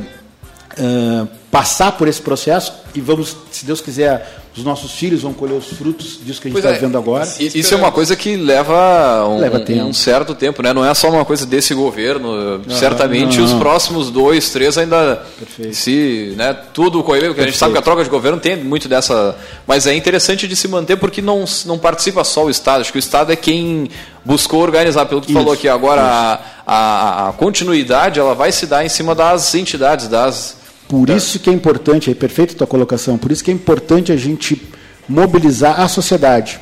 [0.80, 5.58] uh, passar por esse processo e vamos, se Deus quiser, os nossos filhos vendo colher
[5.58, 7.28] os frutos disso que a gente está é, vendo agora.
[7.40, 10.72] Isso é uma coisa que leva um, leva um, certo tempo, né?
[10.72, 12.60] Não é só uma coisa desse governo.
[12.60, 13.54] Não, Certamente não, não.
[13.54, 15.76] os próximos dois, três ainda Perfeito.
[15.76, 16.56] se, né?
[16.72, 19.36] Tudo correr, porque a gente sabe que a troca de governo tem muito dessa,
[19.66, 22.82] mas é interessante de se manter porque não não participa só o Estado.
[22.82, 23.90] Acho que o Estado é quem
[24.24, 25.08] buscou organizar.
[25.08, 28.86] Pelo que tu isso, falou aqui agora, a, a, a continuidade ela vai se dar
[28.86, 31.16] em cima das entidades, das por tá.
[31.16, 34.18] isso que é importante, é perfeita a tua colocação, por isso que é importante a
[34.18, 34.62] gente
[35.08, 36.60] mobilizar a sociedade.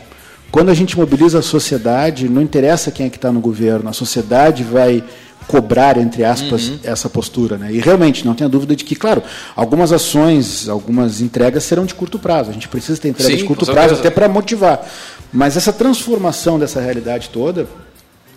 [0.51, 3.93] Quando a gente mobiliza a sociedade, não interessa quem é que está no governo, a
[3.93, 5.03] sociedade vai
[5.47, 6.79] cobrar, entre aspas, uhum.
[6.83, 7.57] essa postura.
[7.57, 7.73] Né?
[7.73, 9.23] E realmente, não tenha dúvida de que, claro,
[9.55, 12.49] algumas ações, algumas entregas serão de curto prazo.
[12.49, 14.85] A gente precisa ter entrega Sim, de curto prazo até para motivar.
[15.31, 17.67] Mas essa transformação dessa realidade toda,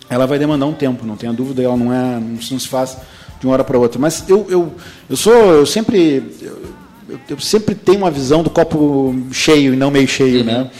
[0.09, 2.97] ela vai demandar um tempo, não tenha dúvida, ela não, é, não se faz
[3.39, 3.99] de uma hora para outra.
[3.99, 4.73] Mas eu, eu,
[5.09, 9.91] eu sou, eu sempre, eu, eu, sempre tenho uma visão do copo cheio e não
[9.91, 10.45] meio cheio, uhum.
[10.45, 10.71] né?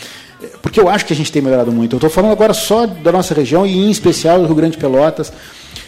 [0.62, 1.94] Porque eu acho que a gente tem melhorado muito.
[1.94, 4.80] Eu estou falando agora só da nossa região e em especial do Rio Grande de
[4.80, 5.32] Pelotas.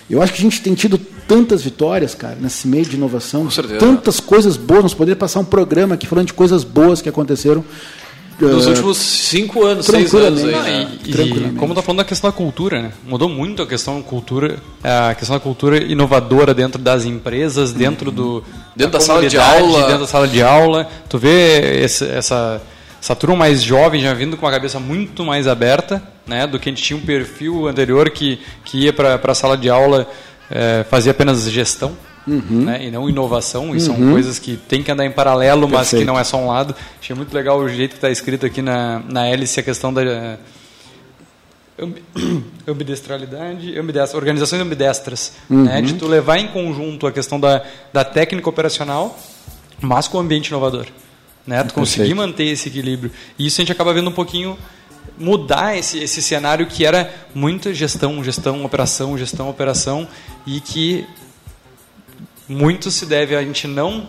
[0.09, 4.19] Eu acho que a gente tem tido tantas vitórias, cara, nesse meio de inovação, tantas
[4.19, 4.83] coisas boas.
[4.83, 7.63] Nós poderíamos passar um programa aqui falando de coisas boas que aconteceram
[8.39, 10.51] nos uh, últimos cinco anos, seis anos aí.
[10.51, 10.91] Né?
[11.05, 12.91] E, e como está falando da questão da cultura, né?
[13.03, 18.11] Mudou muito a questão da cultura, a questão da cultura inovadora dentro das empresas, dentro
[18.11, 18.43] do
[18.75, 20.87] dentro da, da sala de aula, dentro da sala de aula.
[21.09, 22.61] Tu vê esse, essa
[22.99, 26.67] essa turma mais jovem já vindo com uma cabeça muito mais aberta, né, do que
[26.67, 30.07] a gente tinha um perfil anterior que, que ia para a sala de aula
[30.49, 31.95] é, fazia apenas gestão.
[32.27, 32.65] Uhum.
[32.65, 33.79] Né, e não inovação, e uhum.
[33.79, 36.01] são coisas que tem que andar em paralelo, mas Perfeito.
[36.01, 36.75] que não é só um lado.
[37.01, 40.37] Achei muito legal o jeito que está escrito aqui na, na hélice a questão da
[42.67, 45.63] ambidestralidade, ambidestra, organizações ambidestras, uhum.
[45.63, 47.63] né, de tu levar em conjunto a questão da,
[47.93, 49.17] da técnica operacional,
[49.79, 50.87] mas com o ambiente inovador
[51.47, 51.63] né?
[51.63, 53.09] Tu conseguir manter esse equilíbrio.
[53.39, 54.57] E isso a gente acaba vendo um pouquinho
[55.17, 60.05] mudar esse, esse cenário que era muita gestão, gestão, operação, gestão, operação
[60.45, 61.07] e que
[62.47, 64.07] muito se deve a gente não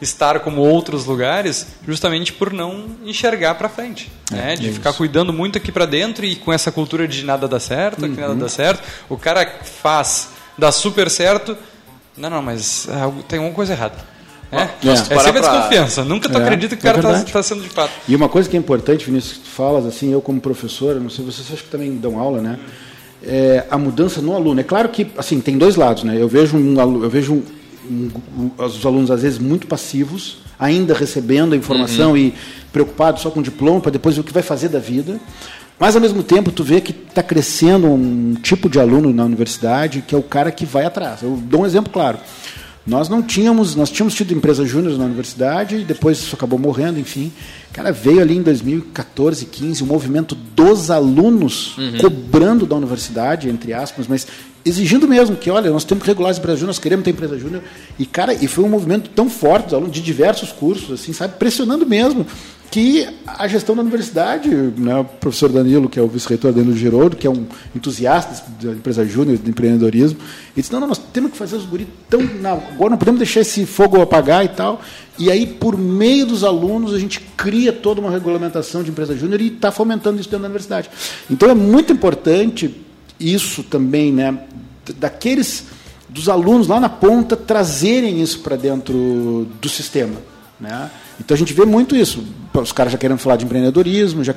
[0.00, 4.56] estar como outros lugares justamente por não enxergar para frente, é, né?
[4.56, 7.58] De é ficar cuidando muito aqui para dentro e com essa cultura de nada dá
[7.58, 8.14] certo, uhum.
[8.14, 8.82] que nada dá certo.
[9.08, 11.56] O cara faz, dá super certo.
[12.16, 12.88] Não, não, mas
[13.28, 13.96] tem alguma coisa errada.
[14.50, 14.90] É, é.
[14.90, 15.40] é sempre pra...
[15.40, 16.04] desconfiança.
[16.04, 17.92] Nunca tu é, acredita que o cara está é tá sendo de fato.
[18.08, 21.10] E uma coisa que é importante, Vinícius, que tu falas, assim, eu como professor, não
[21.10, 22.58] sei, vocês acho que também dão aula, né?
[23.22, 24.60] É, a mudança no aluno.
[24.60, 26.16] É claro que, assim, tem dois lados, né?
[26.18, 27.42] Eu vejo, um, eu vejo
[28.58, 32.16] os alunos, às vezes, muito passivos, ainda recebendo a informação uhum.
[32.16, 32.34] e
[32.72, 35.20] preocupados só com o diploma, para depois ver o que vai fazer da vida.
[35.78, 40.02] Mas, ao mesmo tempo, tu vê que está crescendo um tipo de aluno na universidade
[40.06, 41.22] que é o cara que vai atrás.
[41.22, 42.18] Eu dou um exemplo claro.
[42.88, 46.98] Nós não tínhamos, nós tínhamos tido empresa júnior na universidade e depois isso acabou morrendo,
[46.98, 47.30] enfim.
[47.70, 51.98] Cara, veio ali em 2014, 15, o movimento dos alunos uhum.
[51.98, 54.26] cobrando da universidade, entre aspas, mas
[54.64, 57.38] exigindo mesmo que, olha, nós temos que regular as empresas júnior, nós queremos ter empresa
[57.38, 57.62] júnior.
[57.98, 62.26] E, cara, e foi um movimento tão forte de diversos cursos, assim, sabe, pressionando mesmo
[62.70, 67.16] que a gestão da universidade, né, o professor Danilo, que é o vice-reitor Danilo Giroldo,
[67.16, 71.30] que é um entusiasta da empresa júnior, do empreendedorismo, ele disse, não, não, nós temos
[71.30, 72.20] que fazer os guris tão...
[72.72, 74.82] Agora não podemos deixar esse fogo apagar e tal.
[75.18, 79.40] E aí, por meio dos alunos, a gente cria toda uma regulamentação de empresa júnior
[79.40, 80.90] e está fomentando isso dentro da universidade.
[81.30, 82.74] Então, é muito importante
[83.18, 84.38] isso também, né,
[84.96, 85.64] daqueles,
[86.08, 90.16] dos alunos lá na ponta, trazerem isso para dentro do sistema,
[90.60, 90.90] né?
[91.20, 92.24] Então a gente vê muito isso.
[92.54, 94.34] Os caras já querendo falar de empreendedorismo, já,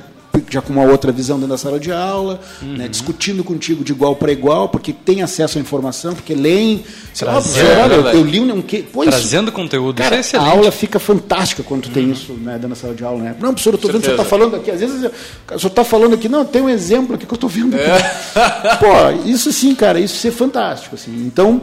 [0.48, 2.76] já com uma outra visão dentro da sala de aula, uhum.
[2.76, 6.84] né, discutindo contigo de igual para igual, porque tem acesso à informação, porque leem.
[7.14, 8.54] Trazendo, olha, eu, eu li um.
[8.56, 11.92] um que, pô, Trazendo isso, conteúdo, cara, isso é A aula fica fantástica quando uhum.
[11.92, 13.22] tem isso né, dentro da sala de aula.
[13.22, 13.36] Né?
[13.40, 14.70] Não, professor, eu estou vendo que você está falando aqui.
[14.70, 17.50] Às vezes o senhor está falando aqui, não, tem um exemplo aqui que eu estou
[17.50, 17.76] vendo.
[17.76, 17.98] É.
[18.76, 20.94] Pô, isso sim, cara, isso é fantástico.
[20.94, 21.12] Assim.
[21.26, 21.62] Então,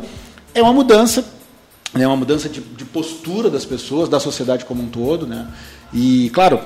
[0.54, 1.24] é uma mudança
[1.96, 5.48] é uma mudança de, de, postura das pessoas, da sociedade como um todo, né?
[5.92, 6.60] E claro,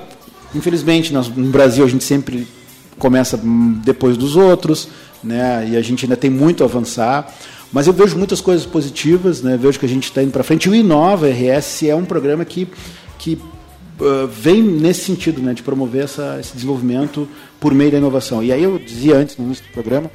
[0.54, 2.46] infelizmente nós, no Brasil a gente sempre
[2.98, 3.38] começa
[3.84, 4.88] depois dos outros,
[5.22, 5.68] né?
[5.70, 7.32] E a gente ainda tem muito a avançar,
[7.72, 9.56] mas eu vejo muitas coisas positivas, né?
[9.56, 10.68] Vejo que a gente está indo para frente.
[10.68, 12.68] O Inova RS é um programa que
[13.18, 13.38] que
[14.00, 15.54] uh, vem nesse sentido, né?
[15.54, 18.42] De promover essa, esse desenvolvimento por meio da inovação.
[18.42, 20.10] E aí eu dizia antes no início do programa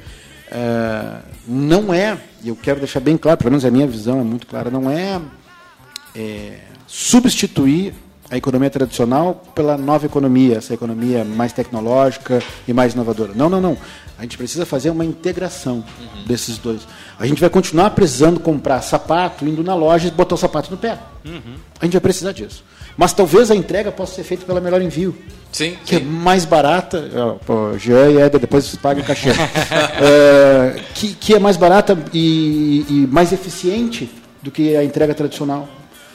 [0.50, 4.48] é, não é, eu quero deixar bem claro, pelo menos a minha visão é muito
[4.48, 5.20] clara, não é,
[6.14, 7.94] é substituir
[8.30, 13.32] a economia tradicional pela nova economia, essa economia mais tecnológica e mais inovadora.
[13.34, 13.76] Não, não, não.
[14.16, 16.24] A gente precisa fazer uma integração uhum.
[16.26, 16.86] desses dois.
[17.18, 20.76] A gente vai continuar precisando comprar sapato, indo na loja e botar o sapato no
[20.76, 20.98] pé.
[21.24, 21.56] Uhum.
[21.80, 22.62] A gente vai precisar disso.
[22.96, 25.16] Mas talvez a entrega possa ser feita pela melhor envio.
[25.50, 25.76] Sim.
[25.84, 26.04] Que é sim.
[26.04, 27.08] é mais barata.
[27.46, 29.30] Pô, Jean e Eder, depois vocês pagam o cachê.
[30.00, 34.08] é, que, que é mais barata e, e mais eficiente
[34.42, 35.66] do que a entrega tradicional.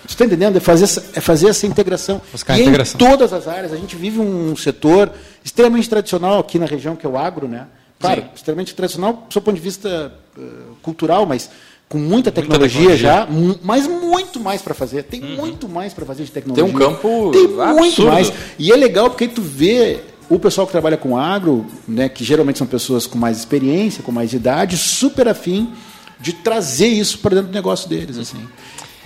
[0.07, 0.57] Você está entendendo?
[0.57, 2.21] É fazer, essa, é fazer essa integração.
[2.31, 2.99] Buscar e integração.
[2.99, 3.73] em todas as áreas.
[3.73, 5.11] A gente vive um setor
[5.43, 7.67] extremamente tradicional aqui na região, que é o agro, né?
[7.99, 8.27] Claro, Sim.
[8.35, 11.49] extremamente tradicional do ponto de vista uh, cultural, mas
[11.87, 13.55] com muita tecnologia, muita tecnologia.
[13.55, 15.03] já, mas muito mais para fazer.
[15.03, 15.35] Tem uhum.
[15.37, 16.65] muito mais para fazer de tecnologia.
[16.65, 18.31] Tem um campo Tem muito mais.
[18.59, 22.57] E é legal porque tu vê o pessoal que trabalha com agro, né, que geralmente
[22.57, 25.71] são pessoas com mais experiência, com mais idade, super afim
[26.19, 28.17] de trazer isso para dentro do negócio deles.
[28.17, 28.47] assim.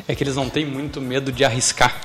[0.10, 1.95] É que eles não têm muito medo de arriscar,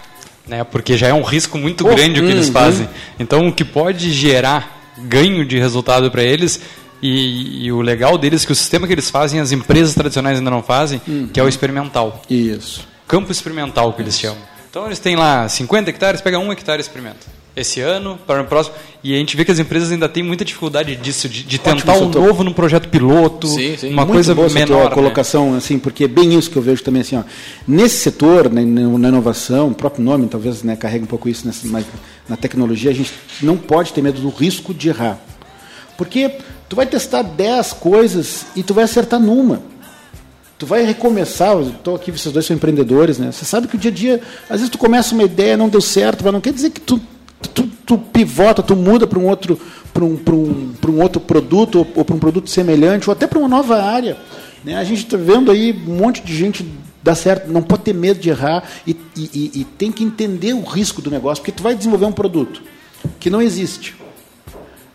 [0.47, 0.63] né?
[0.63, 2.87] porque já é um risco muito oh, grande o que hum, eles fazem.
[2.87, 2.91] Hum.
[3.19, 6.61] Então, o que pode gerar ganho de resultado para eles
[7.03, 10.39] e, e, o legal deles é que o sistema que eles fazem, as empresas tradicionais
[10.39, 11.29] ainda não fazem, uhum.
[11.33, 12.23] que é o experimental.
[12.29, 12.87] Isso.
[13.09, 14.39] Campo experimental, que eles chamam.
[14.71, 17.27] Então eles têm lá 50 hectares, pega um hectare e experimenta.
[17.57, 18.75] Esse ano, para o próximo.
[19.03, 21.95] E a gente vê que as empresas ainda têm muita dificuldade disso, de, de tentar
[21.99, 23.91] um novo num projeto piloto, sim, sim.
[23.91, 24.87] uma Muito coisa boa menor.
[24.87, 24.95] A né?
[24.95, 27.23] colocação, assim, porque é bem isso que eu vejo também, assim, ó,
[27.69, 31.69] nesse setor, né, na inovação, o próprio nome talvez né, carregue um pouco isso, nessa,
[31.69, 31.85] mas
[32.29, 35.21] na tecnologia, a gente não pode ter medo do risco de errar.
[35.97, 36.39] Porque
[36.69, 39.63] tu vai testar 10 coisas e tu vai acertar numa.
[40.59, 43.31] Tu vai recomeçar, estou aqui, vocês dois são empreendedores, né?
[43.31, 45.81] Você sabe que o dia a dia, às vezes tu começa uma ideia, não deu
[45.81, 47.01] certo, mas não quer dizer que tu,
[47.49, 49.59] tu, tu pivota, tu muda para um outro
[49.93, 53.39] para um, um, um outro produto ou, ou para um produto semelhante ou até para
[53.39, 54.17] uma nova área.
[54.65, 54.77] Né?
[54.77, 56.67] A gente está vendo aí um monte de gente
[57.03, 60.63] dar certo, não pode ter medo de errar e, e, e tem que entender o
[60.63, 62.63] risco do negócio, porque tu vai desenvolver um produto
[63.21, 63.95] que não existe.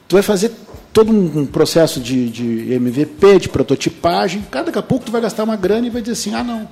[0.08, 0.52] Tu vai fazer
[0.92, 4.44] todo um processo de, de MVP, de prototipagem.
[4.50, 6.68] Cada a pouco tu vai gastar uma grana e vai dizer assim, ah não,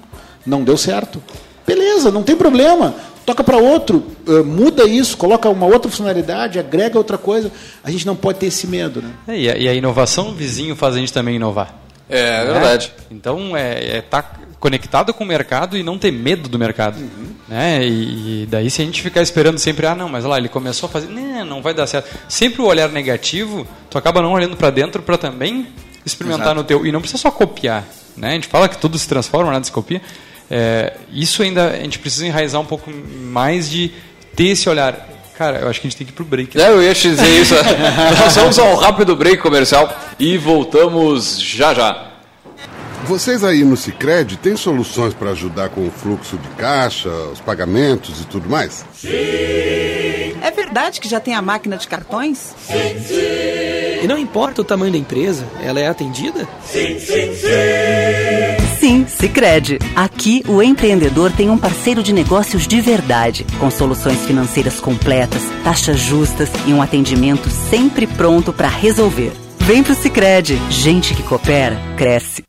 [0.46, 1.22] não deu certo.
[1.66, 2.96] Beleza, não tem problema.
[3.28, 7.52] Toca para outro, uh, muda isso, coloca uma outra funcionalidade, agrega outra coisa.
[7.84, 9.02] A gente não pode ter esse medo.
[9.02, 9.12] Né?
[9.28, 11.76] É, e, a, inovação vizinho faz a gente também inovar.
[12.10, 12.94] É, é verdade.
[13.12, 14.24] Então, é, é tá
[14.62, 17.00] conectado com o mercado e não ter medo do mercado.
[17.00, 17.28] Uhum.
[17.50, 17.86] Né?
[17.86, 20.88] E, e, daí, se a gente ficar esperando sempre, ah, não, mas lá, ele começou
[20.88, 22.10] a fazer, não, não vai dar certo.
[22.30, 25.68] Sempre o olhar negativo, tu acaba não olhando para dentro para também
[26.06, 26.62] experimentar Exato.
[26.62, 26.86] no teu.
[26.86, 27.84] E não precisa só copiar.
[28.16, 28.30] Né?
[28.30, 30.02] A gente fala que tudo se transforma, nada se copia.
[30.50, 33.92] É, isso ainda a gente precisa enraizar um pouco mais de
[34.36, 35.08] ter esse olhar.
[35.38, 36.58] Cara, eu acho que a gente tem que ir pro break.
[36.58, 36.64] Né?
[36.64, 37.54] É, eu ia te dizer isso.
[38.20, 42.08] Nós vamos a um rápido break comercial e voltamos já já.
[43.04, 48.20] Vocês aí no Cicred têm soluções para ajudar com o fluxo de caixa, os pagamentos
[48.20, 48.84] e tudo mais?
[48.94, 49.10] Sim!
[50.42, 52.54] É verdade que já tem a máquina de cartões?
[52.68, 54.04] Sim, sim!
[54.04, 56.48] E não importa o tamanho da empresa, ela é atendida?
[56.66, 58.67] Sim, sim, sim!
[58.80, 59.80] Sim, Cicred.
[59.96, 66.00] Aqui o empreendedor tem um parceiro de negócios de verdade, com soluções financeiras completas, taxas
[66.00, 69.32] justas e um atendimento sempre pronto para resolver.
[69.60, 70.58] Vem pro Cicred.
[70.70, 72.44] Gente que coopera, cresce.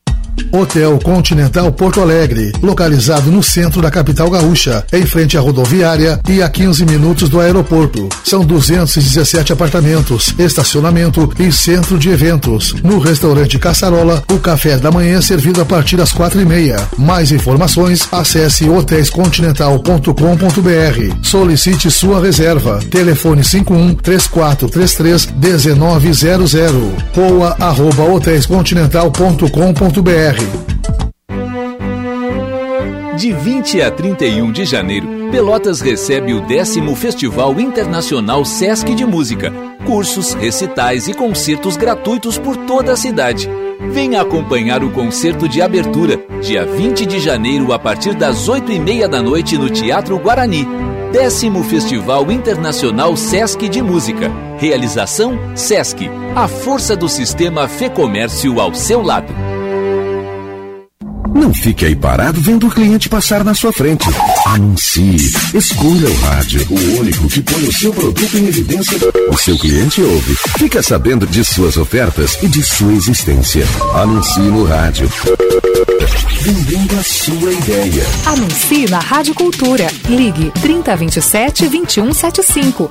[0.52, 6.40] Hotel Continental Porto Alegre, localizado no centro da capital gaúcha, em frente à rodoviária e
[6.42, 8.08] a 15 minutos do aeroporto.
[8.24, 12.74] São 217 apartamentos, estacionamento e centro de eventos.
[12.82, 16.76] No restaurante Caçarola, o café da manhã é servido a partir das quatro e meia.
[16.96, 21.16] Mais informações, acesse hotéiscontinental.com.br.
[21.22, 22.78] Solicite sua reserva.
[22.90, 26.54] Telefone 51 3433 1900
[27.16, 30.27] ou arroba hotéiscontinental.com.br
[33.16, 39.52] de 20 a 31 de janeiro, Pelotas recebe o décimo Festival Internacional Sesc de Música.
[39.84, 43.50] Cursos, recitais e concertos gratuitos por toda a cidade.
[43.90, 48.78] Venha acompanhar o concerto de abertura, dia 20 de janeiro, a partir das 8 e
[48.78, 50.66] meia da noite, no Teatro Guarani.
[51.12, 54.30] Décimo Festival Internacional Sesc de Música.
[54.58, 56.08] Realização Sesc.
[56.36, 59.57] A força do sistema Fê Comércio ao seu lado.
[61.34, 64.06] Não fique aí parado vendo o cliente passar na sua frente.
[64.46, 65.32] Anuncie.
[65.54, 68.98] Escolha o rádio, o único que põe o seu produto em evidência.
[69.30, 70.36] O seu cliente ouve.
[70.58, 73.64] Fica sabendo de suas ofertas e de sua existência.
[73.94, 75.10] Anuncie no rádio.
[76.40, 78.06] Vendendo a sua ideia.
[78.26, 79.88] Anuncie na Rádio Cultura.
[80.08, 82.90] Ligue 3027 2175.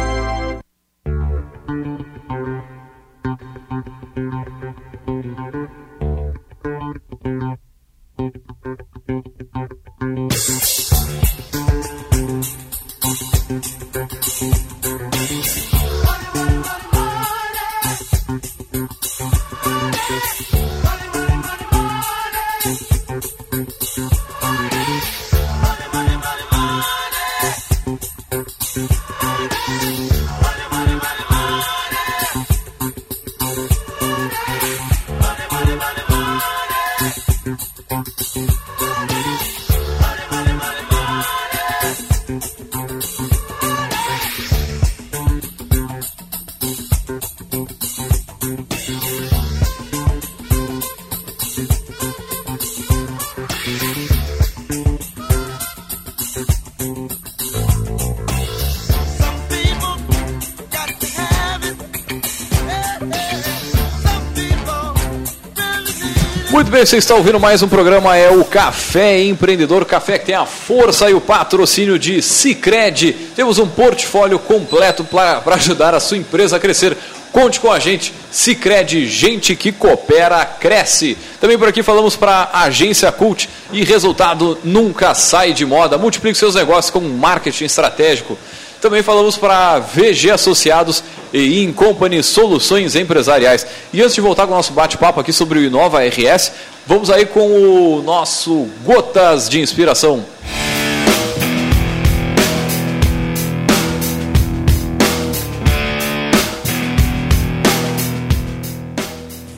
[66.81, 71.11] Você está ouvindo mais um programa, é o Café Empreendedor, café que tem a força
[71.11, 73.13] e o patrocínio de Cicred.
[73.35, 76.97] Temos um portfólio completo para ajudar a sua empresa a crescer.
[77.31, 81.15] Conte com a gente, Cicred, gente que coopera, cresce.
[81.39, 85.99] Também por aqui falamos para a Agência Cult e resultado nunca sai de moda.
[85.99, 88.35] Multiplique seus negócios com marketing estratégico.
[88.81, 93.65] Também falamos para VG Associados e Incompany Soluções Empresariais.
[93.93, 96.51] E antes de voltar com o nosso bate-papo aqui sobre o Inova RS,
[96.87, 100.25] vamos aí com o nosso Gotas de Inspiração.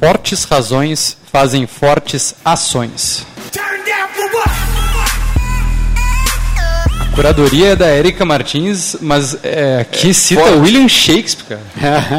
[0.02, 3.33] Fortes razões fazem fortes ações.
[7.14, 10.58] Curadoria é da Érica Martins, mas é, aqui é cita forte.
[10.60, 11.62] William Shakespeare, cara.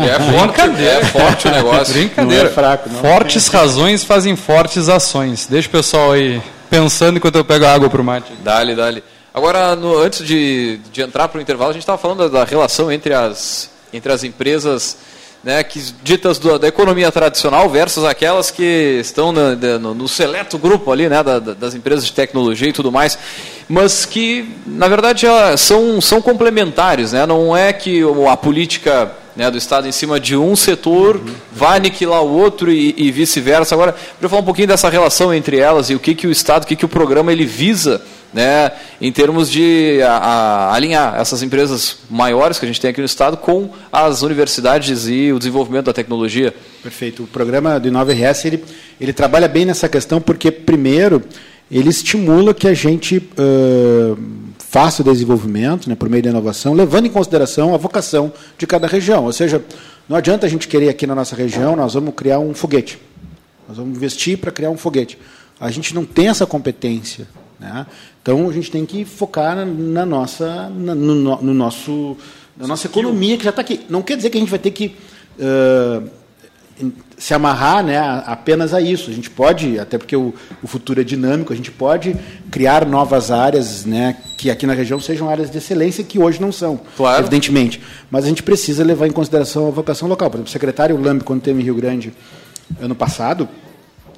[0.07, 1.95] É forte, é forte o negócio.
[1.95, 2.45] Brincadeira.
[2.45, 3.01] Não é fraco, não.
[3.01, 5.47] Fortes razões fazem fortes ações.
[5.47, 6.41] Deixa o pessoal aí
[6.71, 8.33] pensando enquanto eu pego água pro mate.
[8.43, 9.05] Dale, dale.
[9.33, 12.45] Agora, no, antes de, de entrar para o intervalo, a gente estava falando da, da
[12.45, 14.97] relação entre as, entre as empresas
[15.45, 20.57] né, que, ditas do, da economia tradicional versus aquelas que estão no, no, no seleto
[20.57, 23.19] grupo ali, né, da, das empresas de tecnologia e tudo mais,
[23.69, 25.27] mas que, na verdade,
[25.59, 27.13] são, são complementares.
[27.13, 31.35] Né, não é que a política né, do Estado em cima de um setor uhum.
[31.53, 33.75] vai aniquilar o outro e, e vice-versa.
[33.75, 36.65] Agora, para falar um pouquinho dessa relação entre elas e o que, que o Estado,
[36.65, 38.01] o que, que o programa ele visa
[38.35, 43.01] né, em termos de a, a, alinhar essas empresas maiores que a gente tem aqui
[43.01, 46.53] no Estado com as universidades e o desenvolvimento da tecnologia.
[46.83, 47.23] Perfeito.
[47.23, 48.65] O programa do Inova RS ele,
[49.01, 51.23] ele trabalha bem nessa questão porque, primeiro,
[51.71, 54.19] ele estimula que a gente uh,
[54.75, 58.89] faça o desenvolvimento né, por meio da inovação, levando em consideração a vocação de cada
[58.89, 59.25] região.
[59.25, 59.65] Ou seja,
[60.09, 62.99] não adianta a gente querer aqui na nossa região, nós vamos criar um foguete.
[63.69, 65.17] Nós vamos investir para criar um foguete.
[65.61, 67.29] A gente não tem essa competência.
[67.61, 67.87] Né?
[68.21, 72.17] Então a gente tem que focar na, nossa, na, no, no, nosso,
[72.57, 73.83] na nossa economia que já está aqui.
[73.89, 74.97] Não quer dizer que a gente vai ter que
[75.39, 76.11] uh,
[77.17, 79.11] se amarrar né, apenas a isso.
[79.11, 82.17] A gente pode, até porque o, o, futuro é dinâmico, a gente pode
[82.51, 86.51] criar novas áreas né, que aqui na região sejam áreas de excelência que hoje não
[86.51, 87.23] são, claro.
[87.23, 87.81] evidentemente.
[88.11, 90.29] Mas a gente precisa levar em consideração a vocação local.
[90.31, 92.13] Por exemplo, o secretário Lambi, quando teve em Rio Grande
[92.81, 93.49] ano passado,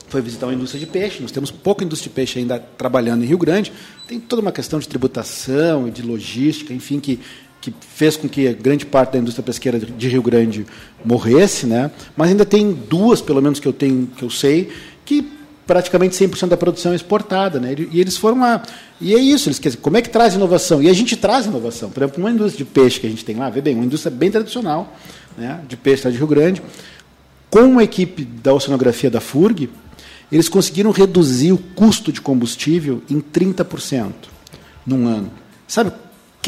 [0.08, 1.20] foi visitar uma indústria de peixe.
[1.20, 3.72] Nós temos pouca indústria de peixe ainda trabalhando em Rio Grande.
[4.06, 7.20] Tem toda uma questão de tributação e de logística, enfim, que,
[7.70, 10.64] que fez com que grande parte da indústria pesqueira de Rio Grande
[11.04, 11.90] morresse, né?
[12.16, 14.70] Mas ainda tem duas, pelo menos que eu tenho, que eu sei,
[15.04, 15.32] que
[15.66, 17.74] praticamente 100% da produção é exportada, né?
[17.90, 18.62] E eles foram lá
[19.00, 20.80] e é isso, eles como é que traz inovação?
[20.80, 21.90] E a gente traz inovação.
[21.90, 24.14] Por exemplo, uma indústria de peixe que a gente tem lá, vê bem, uma indústria
[24.14, 24.96] bem tradicional,
[25.36, 26.62] né, de peixe lá de Rio Grande,
[27.50, 29.68] com uma equipe da oceanografia da FURG,
[30.30, 34.12] eles conseguiram reduzir o custo de combustível em 30%
[34.86, 35.30] num ano.
[35.66, 35.92] Sabe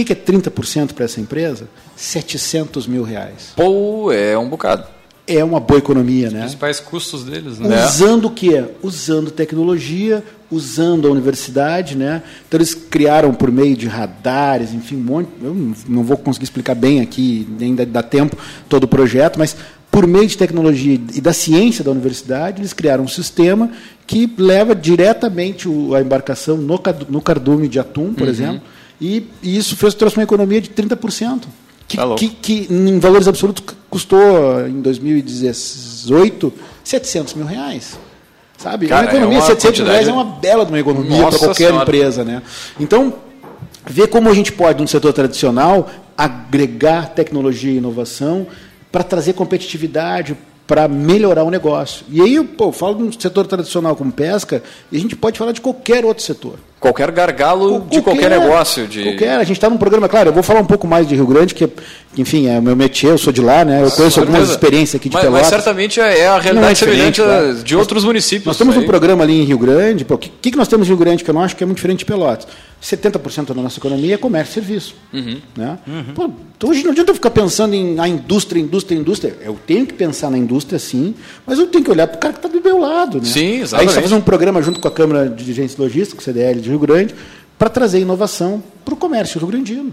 [0.03, 1.69] o que é 30% para essa empresa?
[1.97, 3.53] 700 mil reais.
[3.57, 4.85] Pô, é um bocado.
[5.27, 6.39] É uma boa economia, né?
[6.39, 7.85] Os principais custos deles, né?
[7.85, 8.65] Usando o que?
[8.83, 12.23] Usando tecnologia, usando a universidade, né?
[12.47, 15.29] Então eles criaram por meio de radares, enfim, um monte.
[15.43, 18.39] Eu não vou conseguir explicar bem aqui, nem dá tempo
[18.71, 19.55] todo o projeto, mas
[19.91, 23.71] por meio de tecnologia e da ciência da universidade, eles criaram um sistema
[24.07, 28.31] que leva diretamente a embarcação no, no cardume de atum, por uhum.
[28.31, 28.63] exemplo,
[29.01, 31.45] e, e, isso fez, trouxe uma economia de 30%.
[31.87, 36.53] Que, tá que, que, em valores absolutos custou, em 2018,
[36.85, 37.99] 700 mil reais.
[38.59, 38.89] Sabe?
[38.89, 41.39] Cara, uma economia, é uma 700 mil reais é uma bela de uma economia para
[41.39, 41.83] qualquer senhora.
[41.83, 42.25] empresa.
[42.25, 42.43] Né?
[42.79, 43.15] Então,
[43.87, 48.47] ver como a gente pode, no setor tradicional, agregar tecnologia e inovação
[48.91, 50.37] para trazer competitividade,
[50.67, 52.05] para melhorar o negócio.
[52.11, 55.39] E aí, pô, eu falo de um setor tradicional como pesca, e a gente pode
[55.39, 56.59] falar de qualquer outro setor.
[56.81, 58.87] Qualquer gargalo de qualquer, negócio.
[58.87, 59.03] De...
[59.03, 59.37] Qualquer.
[59.41, 61.55] A gente está num programa, claro, eu vou falar um pouco mais de Rio Grande,
[61.55, 61.69] que,
[62.17, 63.83] enfim, é o meu métier, eu sou de lá, né?
[63.85, 65.43] Eu conheço algumas experiências aqui de mas, Pelotas.
[65.43, 67.55] Mas certamente é a realidade é semelhante claro.
[67.63, 68.47] de outros municípios.
[68.47, 70.97] Nós temos um programa ali em Rio Grande, o que, que nós temos em Rio
[70.97, 72.49] Grande que eu não acho que é muito diferente de Pelotas?
[72.83, 74.95] 70% da nossa economia é comércio e serviço.
[75.13, 75.39] Uhum.
[75.57, 75.79] Né?
[75.87, 76.15] Uhum.
[76.15, 79.37] Pô, então hoje não adianta eu ficar pensando em a indústria, indústria, indústria.
[79.43, 81.15] Eu tenho que pensar na indústria, sim,
[81.47, 83.19] mas eu tenho que olhar para o cara que está do meu lado.
[83.19, 83.25] Né?
[83.25, 83.75] Sim, exatamente.
[83.75, 86.61] Aí a gente está fazendo um programa junto com a Câmara de Dirigentes Logísticos, CDL
[86.61, 87.15] de Rio Grande,
[87.59, 89.93] para trazer inovação para o comércio rio-grandino.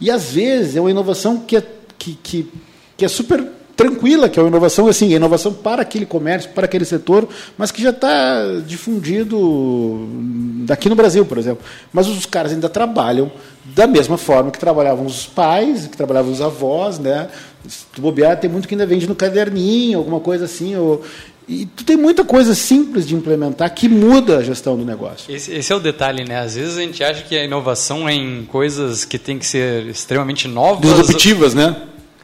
[0.00, 1.62] E, às vezes, é uma inovação que é,
[1.98, 2.52] que, que,
[2.96, 6.64] que é super tranquila, que é uma inovação assim, é inovação para aquele comércio, para
[6.64, 10.04] aquele setor, mas que já está difundido
[10.66, 11.64] daqui no Brasil, por exemplo.
[11.92, 13.30] Mas os caras ainda trabalham
[13.64, 17.28] da mesma forma que trabalhavam os pais, que trabalhavam os avós, né?
[17.68, 20.74] Se bobear, tem muito que ainda vende no caderninho, alguma coisa assim.
[20.74, 21.00] Ou...
[21.48, 25.34] E tu tem muita coisa simples de implementar que muda a gestão do negócio.
[25.34, 26.40] Esse, esse, é o detalhe, né?
[26.40, 29.86] Às vezes a gente acha que a inovação é em coisas que tem que ser
[29.86, 30.82] extremamente novas.
[30.82, 31.74] Disruptivas, né?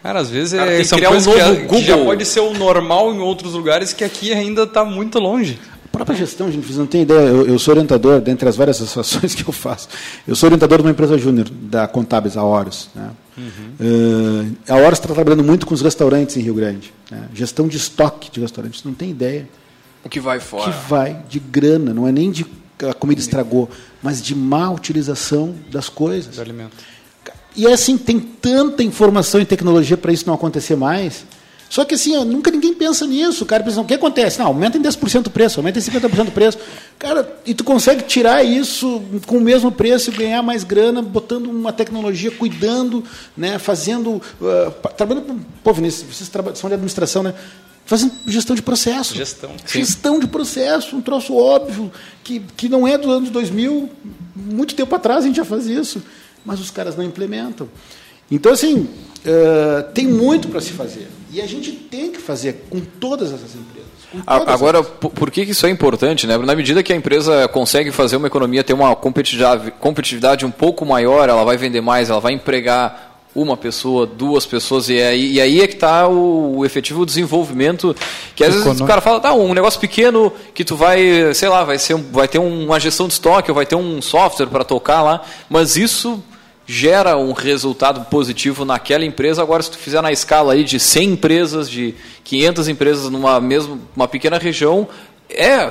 [0.03, 3.15] Cara, às vezes Cara, é, são coisas um que, que, já pode ser o normal
[3.15, 5.59] em outros lugares que aqui ainda está muito longe.
[5.87, 7.21] A própria gestão, gente, vocês não têm ideia.
[7.21, 9.89] Eu, eu, sou orientador, dentre as várias ações que eu faço,
[10.29, 12.91] eu sou orientador de uma empresa júnior, da Contábeis, a Horus.
[12.95, 13.09] Né?
[13.37, 13.75] Uhum.
[13.81, 16.93] Uh, a Horus está trabalhando muito com os restaurantes em Rio Grande.
[17.11, 17.29] Né?
[17.35, 19.49] Gestão de estoque de restaurantes, não tem ideia.
[20.05, 20.71] O que vai fora?
[20.71, 22.47] que vai de grana, não é nem de
[22.83, 23.71] a comida estragou,
[24.03, 26.37] mas de má utilização das coisas.
[26.37, 26.77] Do alimento.
[27.57, 31.25] E é assim, tem tanta informação e tecnologia para isso não acontecer mais.
[31.71, 33.45] Só que assim, ó, nunca ninguém pensa nisso.
[33.45, 34.39] O cara pensa, o que acontece?
[34.39, 36.59] Não, aumenta em 10% o preço, aumenta em 50% o preço.
[36.99, 41.47] Cara, e tu consegue tirar isso com o mesmo preço e ganhar mais grana, botando
[41.47, 43.03] uma tecnologia, cuidando,
[43.37, 44.23] né, fazendo.
[44.41, 45.41] Uh, trabalhando com.
[45.63, 47.35] Pô, Vinícius, vocês são de administração, né?
[47.87, 49.15] Fazendo gestão de processo.
[49.15, 49.51] Gestão.
[49.65, 49.79] Sim.
[49.81, 53.91] Gestão de processo, um troço óbvio, que, que não é dos anos 2000.
[54.35, 56.03] Muito tempo atrás a gente já fazia isso
[56.45, 57.69] mas os caras não implementam.
[58.31, 58.89] Então, assim,
[59.25, 61.09] uh, tem muito para se fazer.
[61.33, 63.85] E a gente tem que fazer com todas essas empresas.
[64.27, 66.27] Agora, por que isso é importante?
[66.27, 66.39] Né?
[66.39, 70.87] Na medida que a empresa consegue fazer uma economia ter uma competitividade, competitividade um pouco
[70.87, 75.41] maior, ela vai vender mais, ela vai empregar uma pessoa, duas pessoas, e aí, e
[75.41, 77.95] aí é que está o, o, efetivo desenvolvimento,
[78.37, 81.65] que às vezes o cara fala, tá, um negócio pequeno que tu vai, sei lá,
[81.65, 85.03] vai, ser, vai ter uma gestão de estoque, ou vai ter um software para tocar
[85.03, 85.21] lá,
[85.51, 86.23] mas isso
[86.67, 89.43] gera um resultado positivo naquela empresa.
[89.43, 91.95] Agora, se tu fizer na escala aí de 100 empresas, de
[92.25, 94.89] 500 empresas numa mesma, uma pequena região,
[95.29, 95.71] é,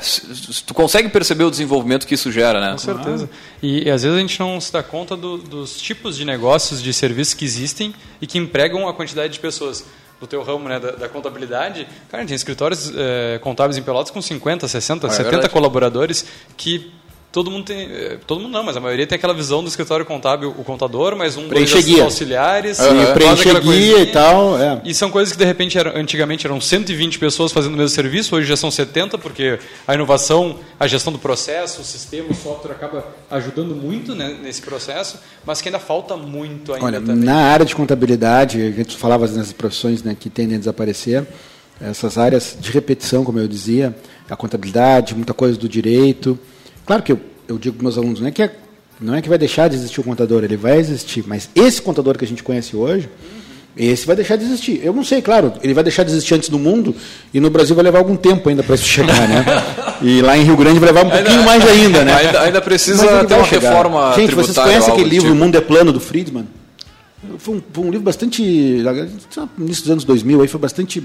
[0.66, 2.72] tu consegue perceber o desenvolvimento que isso gera, né?
[2.74, 3.30] Com certeza.
[3.62, 6.82] E, e às vezes a gente não se dá conta do, dos tipos de negócios,
[6.82, 9.86] de serviços que existem e que empregam a quantidade de pessoas.
[10.22, 14.22] Do teu ramo né, da, da contabilidade, cara, tem escritórios é, contábeis em Pelotas com
[14.22, 15.54] 50, 60, ah, é 70 verdade.
[15.54, 16.26] colaboradores
[16.56, 16.94] que
[17.34, 17.90] todo mundo tem.
[17.92, 21.16] Eh, todo mundo não, mas a maioria tem aquela visão do escritório contábil, o contador,
[21.16, 23.14] mas um dois auxiliares, uhum.
[23.14, 24.62] preencher guia e tal.
[24.62, 24.80] É.
[24.86, 28.36] E são coisas que de repente eram, antigamente eram 120 pessoas fazendo o mesmo serviço,
[28.36, 29.58] hoje já são 70, porque
[29.88, 34.62] a inovação, a gestão do processo, o sistema, o software acaba ajudando muito né, nesse
[34.62, 37.26] processo, mas que ainda falta muito ainda Olha, também.
[37.26, 41.26] Na área de contabilidade, a gente falava nessas profissões né, que tendem a desaparecer,
[41.82, 43.96] essas áreas de repetição, como eu dizia,
[44.30, 46.40] a contabilidade, muita coisa do direito.
[46.86, 48.52] Claro que eu, eu digo para meus alunos, não é, que é,
[49.00, 52.18] não é que vai deixar de existir o contador, ele vai existir, mas esse contador
[52.18, 53.10] que a gente conhece hoje,
[53.76, 54.82] esse vai deixar de existir.
[54.84, 56.96] Eu não sei, claro, ele vai deixar de existir antes do mundo
[57.34, 59.46] e no Brasil vai levar algum tempo ainda para isso chegar, né?
[60.02, 62.14] E lá em Rio Grande vai levar um pouquinho ainda, mais ainda, né?
[62.26, 63.70] Ainda, ainda precisa ter uma chegar.
[63.70, 65.34] reforma Gente, vocês conhecem aquele livro tipo.
[65.34, 66.46] O Mundo é Plano do Friedman?
[67.38, 68.42] Foi um, foi um, livro bastante.
[68.44, 71.00] Início dos anos 2000, aí foi bastante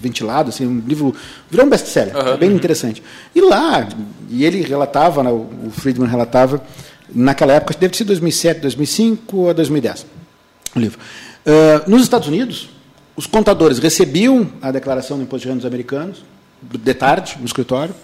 [0.00, 1.14] ventilado, assim, um livro.
[1.50, 2.36] Virou um best-seller, uhum.
[2.36, 3.02] bem interessante.
[3.34, 3.88] E lá,
[4.28, 6.62] e ele relatava, né, o Friedman relatava,
[7.12, 10.06] naquela época, deve sido 2007, 2005 ou 2010,
[10.74, 10.98] o livro.
[11.46, 12.68] Uh, nos Estados Unidos,
[13.16, 16.24] os contadores recebiam a declaração do imposto de renda dos americanos,
[16.60, 17.94] de tarde, no escritório.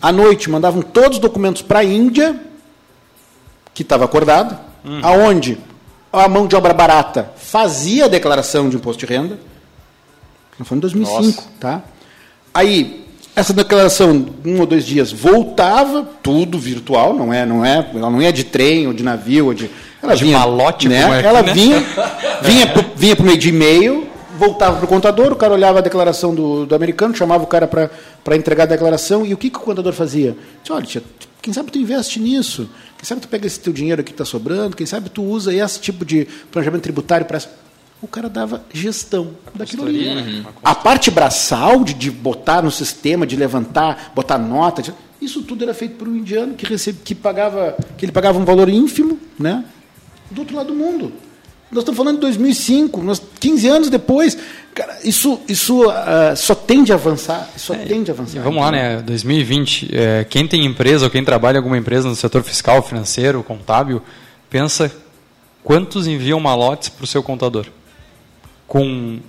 [0.00, 2.38] À noite, mandavam todos os documentos para a Índia,
[3.74, 5.00] que estava acordado, uhum.
[5.02, 5.58] aonde
[6.12, 9.38] a mão de obra barata fazia a declaração de imposto de renda.
[10.64, 11.48] Foi em 2005, Nossa.
[11.58, 11.82] tá?
[12.52, 18.10] Aí, essa declaração, um ou dois dias, voltava, tudo virtual, não é, não é, ela
[18.10, 19.70] não é de trem ou de navio, ou de,
[20.02, 21.22] ela de vinha, malote, né?
[21.22, 21.52] É ela né?
[21.52, 21.80] vinha,
[22.42, 24.06] vinha, pro, vinha por meio de e-mail,
[24.38, 27.66] voltava para o contador, o cara olhava a declaração do, do americano, chamava o cara
[27.66, 30.36] para entregar a declaração, e o que, que o contador fazia?
[30.60, 31.02] Disse, olha, tia,
[31.40, 32.68] quem sabe tu investe nisso?
[33.02, 34.76] Quem sabe tu pega esse teu dinheiro aqui que está sobrando?
[34.76, 37.42] Quem sabe tu usa esse tipo de planejamento tributário para
[38.00, 40.06] o cara dava gestão daquilo ali.
[40.06, 40.44] Uhum.
[40.62, 45.64] A parte braçal de, de, botar no sistema, de levantar, botar nota, de, isso tudo
[45.64, 49.18] era feito por um indiano que recebe, que pagava, que ele pagava um valor ínfimo,
[49.36, 49.64] né?
[50.30, 51.12] Do outro lado do mundo.
[51.72, 54.36] Nós estamos falando de 2005, nós, 15 anos depois.
[54.74, 58.42] Cara, isso, isso uh, só tende a avançar, só é, tende a avançar.
[58.42, 59.00] Vamos lá, né?
[59.00, 63.42] 2020, é, quem tem empresa ou quem trabalha em alguma empresa no setor fiscal, financeiro,
[63.42, 64.02] contábil,
[64.50, 64.92] pensa
[65.64, 67.64] quantos enviam malotes para o seu contador.
[68.68, 69.20] Com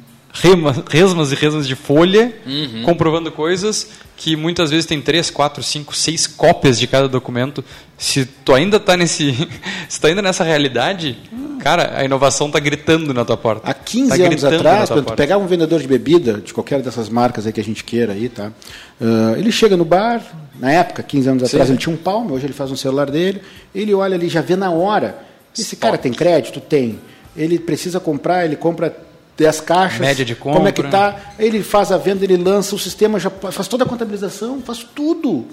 [0.90, 2.82] resmas e resmas de folha, uhum.
[2.84, 3.88] comprovando coisas
[4.18, 7.64] que muitas vezes tem três, quatro, cinco, seis cópias de cada documento.
[7.98, 9.48] Se tu ainda está nesse,
[9.88, 11.18] se ainda nessa realidade,
[11.64, 13.70] cara, a inovação está gritando na tua porta.
[13.70, 17.10] Há 15 tá anos atrás, quando tu pegar um vendedor de bebida de qualquer dessas
[17.10, 18.52] marcas aí que a gente queira aí, tá?
[19.00, 20.22] Uh, ele chega no bar,
[20.60, 21.74] na época, 15 anos atrás, Sim.
[21.74, 23.42] ele tinha um palmo, hoje ele faz um celular dele,
[23.74, 25.18] ele olha ali, já vê na hora.
[25.58, 26.60] Esse cara tem crédito?
[26.60, 27.00] Tem.
[27.36, 28.96] Ele precisa comprar, ele compra
[29.38, 30.00] 10 caixas.
[30.00, 31.12] Média de Como é que compra.
[31.12, 31.34] tá?
[31.40, 35.46] Ele faz a venda, ele lança o sistema, já faz toda a contabilização, faz tudo.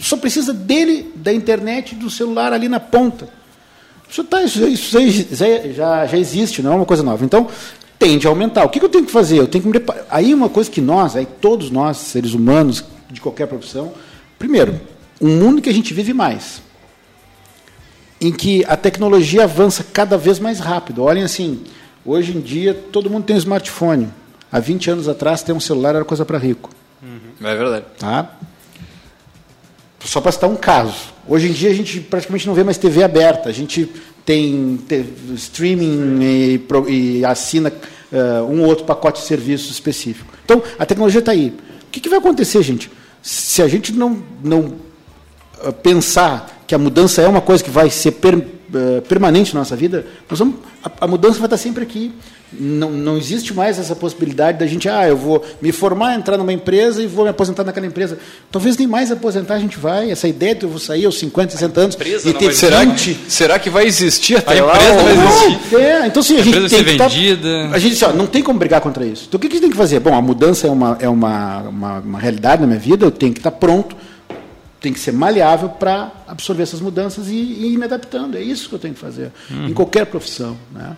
[0.00, 3.28] Só precisa dele, da internet, do celular ali na ponta.
[4.10, 4.98] Isso, tá, isso, isso
[5.72, 7.24] já, já, existe, não é uma coisa nova.
[7.24, 7.46] Então,
[7.98, 8.64] tende a aumentar.
[8.64, 9.38] O que, que eu tenho que fazer?
[9.38, 10.04] Eu tenho que me preparar.
[10.10, 13.92] Aí uma coisa que nós, aí todos nós, seres humanos, de qualquer profissão,
[14.38, 14.80] primeiro,
[15.20, 16.60] um mundo que a gente vive mais,
[18.20, 21.02] em que a tecnologia avança cada vez mais rápido.
[21.02, 21.62] Olhem assim,
[22.04, 24.08] hoje em dia todo mundo tem um smartphone.
[24.50, 26.70] Há 20 anos atrás, ter um celular era coisa para rico.
[27.40, 27.84] É verdade.
[27.98, 28.36] Tá?
[30.04, 30.94] Só para citar um caso.
[31.28, 33.48] Hoje em dia a gente praticamente não vê mais TV aberta.
[33.48, 33.88] A gente
[34.24, 37.72] tem te- streaming e, e assina
[38.12, 40.32] eh, um ou outro pacote de serviços específico.
[40.44, 41.54] Então, a tecnologia está aí.
[41.86, 42.90] O que, que vai acontecer, gente?
[43.22, 44.74] Se a gente não, não
[45.62, 48.42] eh, pensar que a mudança é uma coisa que vai ser per-
[48.74, 52.12] eh, permanente na nossa vida, nós vamos, a, a mudança vai estar sempre aqui.
[52.52, 56.52] Não, não existe mais essa possibilidade da gente, ah, eu vou me formar, entrar numa
[56.52, 58.18] empresa e vou me aposentar naquela empresa.
[58.50, 60.10] Talvez nem mais aposentar a gente vai.
[60.10, 61.94] Essa ideia de eu vou sair aos 50, 60 anos
[62.24, 64.74] e ter será, 20, que, será que vai existir até A lá?
[64.74, 65.76] empresa ou- vai existir.
[65.76, 67.68] é, então sim, a, A gente tem que tá- vendida.
[67.72, 69.26] a gente ó, não tem como brigar contra isso.
[69.28, 70.00] Então o que a gente tem que fazer?
[70.00, 73.32] Bom, a mudança é uma, é uma, uma, uma realidade na minha vida, eu tenho
[73.32, 73.94] que estar pronto,
[74.80, 78.36] tem que ser maleável para absorver essas mudanças e, e ir me adaptando.
[78.36, 79.30] É isso que eu tenho que fazer,
[79.68, 80.56] em qualquer profissão.
[80.72, 80.96] Né?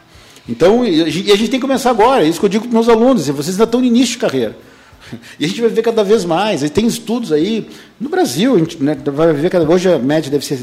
[0.49, 2.79] Então, e a gente e tem que começar agora, é isso que eu digo para
[2.79, 4.57] os meus alunos, vocês ainda estão no início de carreira.
[5.39, 6.63] E a gente vai ver cada vez mais.
[6.63, 7.69] E tem estudos aí,
[8.01, 10.59] no Brasil, a gente né, vai viver cada Hoje a média deve ser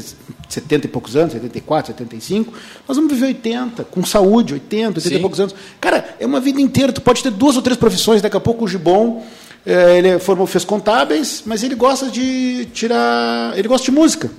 [0.48, 2.52] 70 e poucos anos, 74, 75.
[2.86, 5.20] Nós vamos viver 80, com saúde, 80, 80 e Sim.
[5.20, 5.54] poucos anos.
[5.80, 6.92] Cara, é uma vida inteira.
[6.92, 8.20] Tu pode ter duas ou três profissões.
[8.20, 13.52] Daqui a pouco o Gibon, eh, ele formou, fez contábeis, mas ele gosta de tirar.
[13.58, 14.30] Ele gosta de música.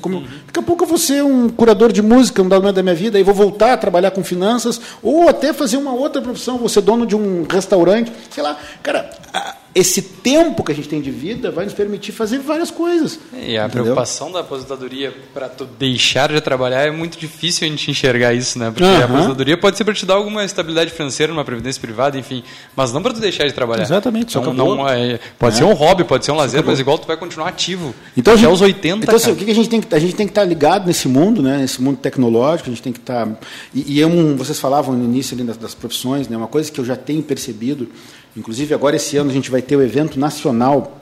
[0.00, 2.82] Como- daqui a pouco eu vou ser um curador de música, um dado momento da
[2.82, 6.58] minha vida, e vou voltar a trabalhar com finanças, ou até fazer uma outra profissão,
[6.58, 8.56] vou ser dono de um restaurante, sei lá.
[8.82, 12.70] Cara, a- esse tempo que a gente tem de vida vai nos permitir fazer várias
[12.70, 13.18] coisas.
[13.34, 13.82] E a Entendeu?
[13.84, 18.58] preocupação da aposentadoria para tu deixar de trabalhar é muito difícil a gente enxergar isso,
[18.58, 18.70] né?
[18.70, 19.02] Porque Aham.
[19.02, 22.42] a aposentadoria pode ser para te dar alguma estabilidade financeira numa previdência privada, enfim,
[22.74, 23.82] mas não para tu deixar de trabalhar.
[23.82, 25.58] Exatamente, Então, não é, pode É.
[25.58, 27.94] ser um hobby, pode ser um lazer, mas igual tu vai continuar ativo.
[28.16, 30.14] Então, até gente- os 80, Então, assim, o que a gente tem que a gente
[30.14, 31.58] tem que estar ligado nesse mundo, né?
[31.58, 33.28] Nesse mundo tecnológico, a gente tem que estar
[33.74, 36.36] e, e é um, vocês falavam no início das, das profissões, né?
[36.36, 37.88] Uma coisa que eu já tenho percebido,
[38.36, 41.00] inclusive agora esse ano a gente vai ter o evento nacional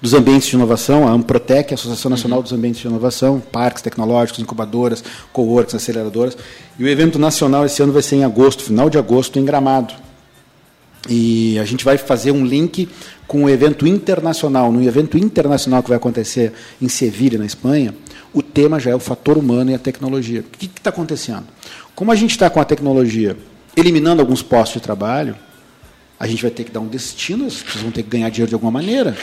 [0.00, 4.40] dos ambientes de inovação, a Amprotec, a Associação Nacional dos Ambientes de Inovação, parques tecnológicos,
[4.40, 6.36] incubadoras, coworks, aceleradoras.
[6.78, 9.94] E o evento nacional esse ano vai ser em agosto, final de agosto, em Gramado.
[11.08, 12.88] E a gente vai fazer um link
[13.26, 14.70] com o evento internacional.
[14.70, 17.94] No evento internacional que vai acontecer em Sevilha, na Espanha,
[18.32, 20.40] o tema já é o fator humano e a tecnologia.
[20.40, 21.44] O que está acontecendo?
[21.94, 23.36] Como a gente está com a tecnologia
[23.76, 25.34] eliminando alguns postos de trabalho,
[26.22, 28.48] a gente vai ter que dar um destino, as pessoas vão ter que ganhar dinheiro
[28.48, 29.16] de alguma maneira.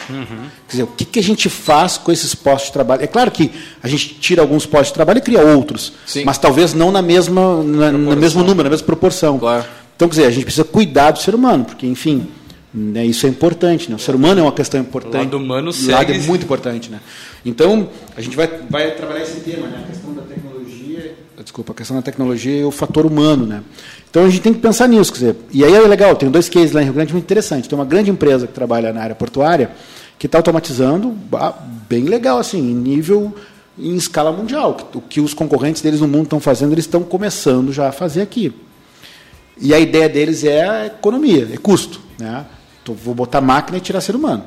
[0.67, 3.01] Quer dizer, o que, que a gente faz com esses postos de trabalho?
[3.01, 3.49] É claro que
[3.81, 6.25] a gente tira alguns postos de trabalho e cria outros, Sim.
[6.25, 9.39] mas talvez não na mesma, na, no mesmo número, na mesma proporção.
[9.39, 9.65] Claro.
[9.95, 12.27] Então, quer dizer, a gente precisa cuidar do ser humano, porque, enfim,
[12.73, 13.89] né, isso é importante.
[13.89, 13.95] Né?
[13.95, 15.15] O ser humano é uma questão importante.
[15.15, 16.89] O lado humano O lado é muito importante.
[16.89, 16.99] Né?
[17.45, 17.87] Então,
[18.17, 19.85] a gente vai, vai trabalhar esse tema, né?
[19.85, 23.45] a questão da tecnologia, desculpa, a questão da tecnologia e o fator humano.
[23.45, 23.63] Né?
[24.09, 25.11] Então, a gente tem que pensar nisso.
[25.11, 27.67] Quer dizer, e aí é legal, tem dois cases lá em Rio Grande muito interessantes.
[27.67, 29.71] Tem uma grande empresa que trabalha na área portuária
[30.17, 31.53] que está automatizando ah,
[31.87, 33.33] bem legal, assim, em nível
[33.77, 34.75] em escala mundial.
[34.93, 38.21] O que os concorrentes deles no mundo estão fazendo, eles estão começando já a fazer
[38.21, 38.53] aqui.
[39.57, 42.01] E a ideia deles é economia, é custo.
[42.19, 42.45] Né?
[42.83, 44.43] Então, vou botar máquina e tirar ser humano.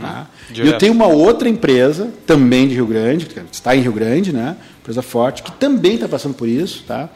[0.00, 0.26] Tá?
[0.54, 4.32] E eu tenho uma outra empresa, também de Rio Grande, que está em Rio Grande,
[4.32, 4.56] né?
[4.80, 7.08] empresa forte, que também está passando por isso, tá?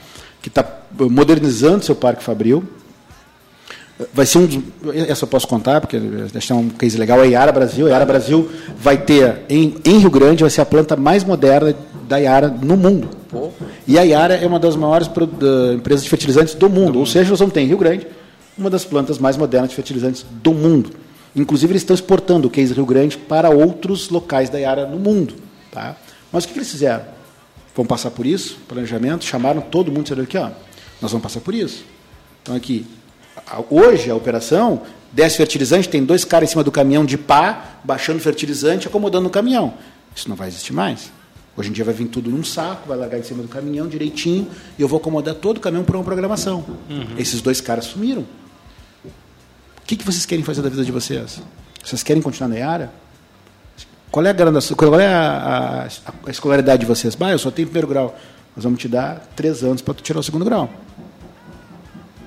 [0.42, 0.64] que está
[0.98, 2.64] modernizando seu parque fabril.
[4.14, 4.58] Vai ser um dos,
[5.08, 5.98] essa eu posso contar, porque
[6.32, 7.86] deixar um case legal, é a Iara Brasil.
[7.86, 11.74] A Iara Brasil vai ter, em, em Rio Grande, vai ser a planta mais moderna
[12.08, 13.10] da Iara no mundo.
[13.86, 16.98] E a Iara é uma das maiores da- empresas de fertilizantes do mundo.
[16.98, 18.06] Ou seja, nós vamos ter em Rio Grande
[18.56, 20.90] uma das plantas mais modernas de fertilizantes do mundo.
[21.34, 25.34] Inclusive, eles estão exportando o case Rio Grande para outros locais da Iara no mundo.
[25.70, 25.96] Tá?
[26.32, 27.04] Mas o que, que eles fizeram?
[27.74, 30.50] Vão passar por isso, planejamento, chamaram todo mundo e disseram aqui, ó,
[31.00, 31.84] nós vamos passar por isso.
[32.42, 32.84] Então aqui,
[33.70, 38.18] hoje a operação, desce fertilizante, tem dois caras em cima do caminhão de pá, baixando
[38.18, 39.74] fertilizante, acomodando no caminhão.
[40.14, 41.12] Isso não vai existir mais.
[41.56, 44.48] Hoje em dia vai vir tudo num saco, vai largar em cima do caminhão direitinho,
[44.78, 46.64] e eu vou acomodar todo o caminhão para uma programação.
[47.18, 48.24] Esses dois caras sumiram.
[49.90, 51.42] O que, que vocês querem fazer da vida de vocês?
[51.84, 52.92] Vocês querem continuar na Iara?
[54.08, 57.16] Qual é a graduação, qual é a, a- a escolaridade de vocês?
[57.16, 58.16] Bah, eu só tenho primeiro grau.
[58.54, 60.70] Nós vamos te dar três anos para tu tirar o segundo grau.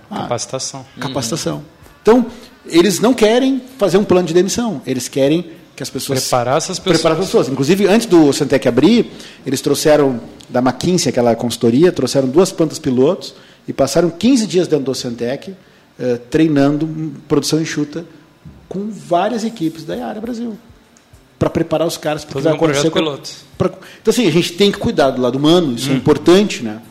[0.09, 0.85] Capacitação.
[0.99, 1.63] Capacitação.
[2.01, 2.25] Então,
[2.65, 6.79] eles não querem fazer um plano de demissão, eles querem que as pessoas preparar essas
[6.79, 6.97] pessoas.
[6.97, 7.47] Preparar as pessoas.
[7.47, 9.09] Inclusive, antes do Centec abrir,
[9.45, 13.33] eles trouxeram da McKinsey, aquela consultoria, trouxeram duas plantas pilotos
[13.65, 15.55] e passaram 15 dias dentro do Centec
[15.99, 16.87] eh, treinando
[17.27, 18.05] produção enxuta
[18.67, 20.57] com várias equipes da área Brasil
[21.37, 22.89] para preparar os caras para o que vai acontecer.
[22.89, 23.17] Com...
[23.57, 23.69] Pra...
[24.01, 25.93] Então, assim, a gente tem que cuidar do lado humano, isso hum.
[25.93, 26.81] é importante, né?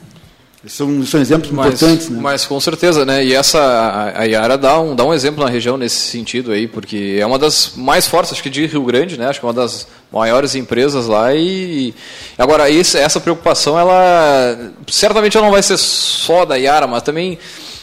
[0.67, 2.21] São, são exemplos mas, importantes, né?
[2.21, 3.25] Mas com certeza, né?
[3.25, 6.69] E essa a, a Yara dá um, dá um exemplo na região nesse sentido aí,
[6.69, 9.27] porque é uma das mais fortes, acho que de Rio Grande, né?
[9.27, 11.93] Acho que é uma das maiores empresas lá e
[12.39, 17.41] agora esse, essa preocupação, ela certamente ela não vai ser só da Yara, mas também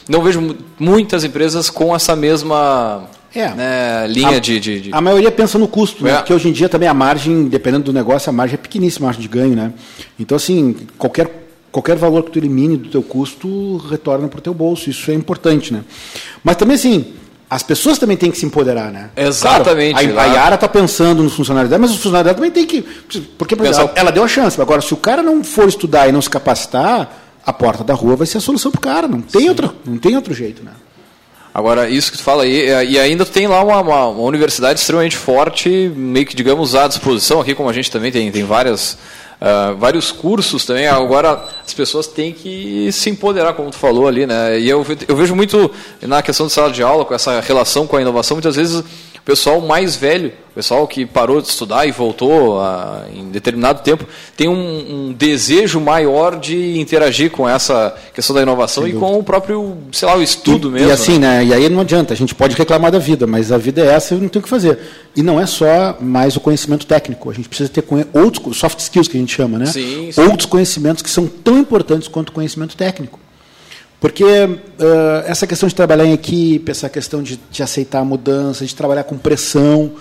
[0.09, 3.49] não vejo muitas empresas com essa mesma é.
[3.49, 6.09] Né, linha a, de, de, de, A maioria pensa no custo, né?
[6.09, 6.13] é.
[6.13, 6.19] né?
[6.19, 9.07] porque hoje em dia também a margem, dependendo do negócio, a margem é pequeníssima, a
[9.09, 9.71] margem de ganho, né?
[10.19, 11.29] Então, assim, qualquer,
[11.71, 15.13] qualquer valor que tu elimine do teu custo retorna para o teu bolso, isso é
[15.13, 15.83] importante, né?
[16.43, 17.13] Mas também, assim,
[17.47, 19.11] as pessoas também têm que se empoderar, né?
[19.15, 20.07] Exatamente.
[20.07, 22.65] Claro, a, a Yara está pensando nos funcionários dela, mas os funcionários dela também têm
[22.65, 22.81] que...
[23.37, 26.11] Porque, por exemplo, ela deu a chance, agora, se o cara não for estudar e
[26.11, 29.21] não se capacitar, a porta da rua vai ser a solução para o cara, não
[29.21, 30.71] tem, outra, não tem outro jeito, né?
[31.51, 34.79] Agora, isso que tu fala aí, é, e ainda tem lá uma, uma, uma, universidade
[34.79, 38.93] extremamente forte, meio que, digamos, à disposição aqui, como a gente também tem, tem várias,
[39.41, 40.87] uh, vários cursos também.
[40.87, 44.59] Agora, as pessoas têm que se empoderar, como tu falou ali, né?
[44.59, 45.71] E eu, eu vejo muito
[46.03, 48.83] na questão de sala de aula, com essa relação com a inovação, muitas vezes
[49.21, 53.81] o pessoal mais velho, o pessoal que parou de estudar e voltou a, em determinado
[53.81, 54.05] tempo,
[54.35, 54.53] tem um,
[55.09, 60.07] um, desejo maior de interagir com essa questão da inovação e com o próprio, sei
[60.07, 60.89] lá, o estudo e, mesmo.
[60.89, 61.39] E assim, né?
[61.39, 61.45] né?
[61.45, 64.15] E aí não adianta, a gente pode reclamar da vida, mas a vida é essa
[64.15, 64.79] e não tem o que fazer.
[65.15, 69.07] E não é só mais o conhecimento técnico, a gente precisa ter outros soft skills
[69.07, 69.65] que a gente chama, né?
[69.65, 70.21] Sim, sim.
[70.21, 73.19] Outros conhecimentos que são tão importantes quanto o conhecimento técnico.
[73.99, 74.57] Porque uh,
[75.25, 79.03] essa questão de trabalhar em equipe, essa questão de, de aceitar a mudança, de trabalhar
[79.03, 79.91] com pressão,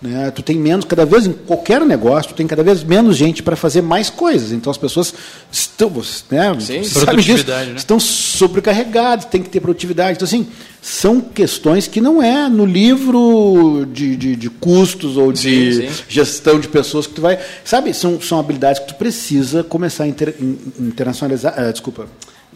[0.00, 0.30] né?
[0.30, 3.56] Tu tem menos, cada vez em qualquer negócio, tu tem cada vez menos gente para
[3.56, 4.52] fazer mais coisas.
[4.52, 5.12] Então as pessoas
[5.50, 6.60] estão, né?
[6.60, 6.80] Sim,
[7.16, 7.74] disso, né?
[7.76, 10.12] estão sobrecarregadas, tem que ter produtividade.
[10.12, 10.46] Então assim,
[10.80, 16.04] são questões que não é no livro de, de, de custos ou de sim, sim.
[16.08, 17.92] gestão de pessoas que tu vai, sabe?
[17.92, 20.32] São, são habilidades que tu precisa começar a inter,
[20.78, 22.06] internacionalizar, uh, desculpa,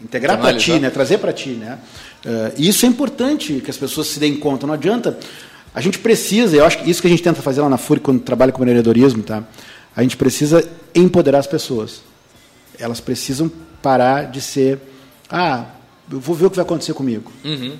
[0.03, 0.89] integrar para ti, né?
[0.89, 1.79] Trazer para ti, né?
[2.25, 4.67] Uh, isso é importante que as pessoas se deem conta.
[4.67, 5.17] Não adianta
[5.75, 7.99] a gente precisa, eu acho que isso que a gente tenta fazer lá na FURI
[7.99, 9.43] quando trabalha com empreendedorismo, tá?
[9.95, 12.01] A gente precisa empoderar as pessoas.
[12.77, 13.51] Elas precisam
[13.81, 14.79] parar de ser,
[15.29, 15.65] ah,
[16.11, 17.31] eu vou ver o que vai acontecer comigo.
[17.43, 17.73] Uhum.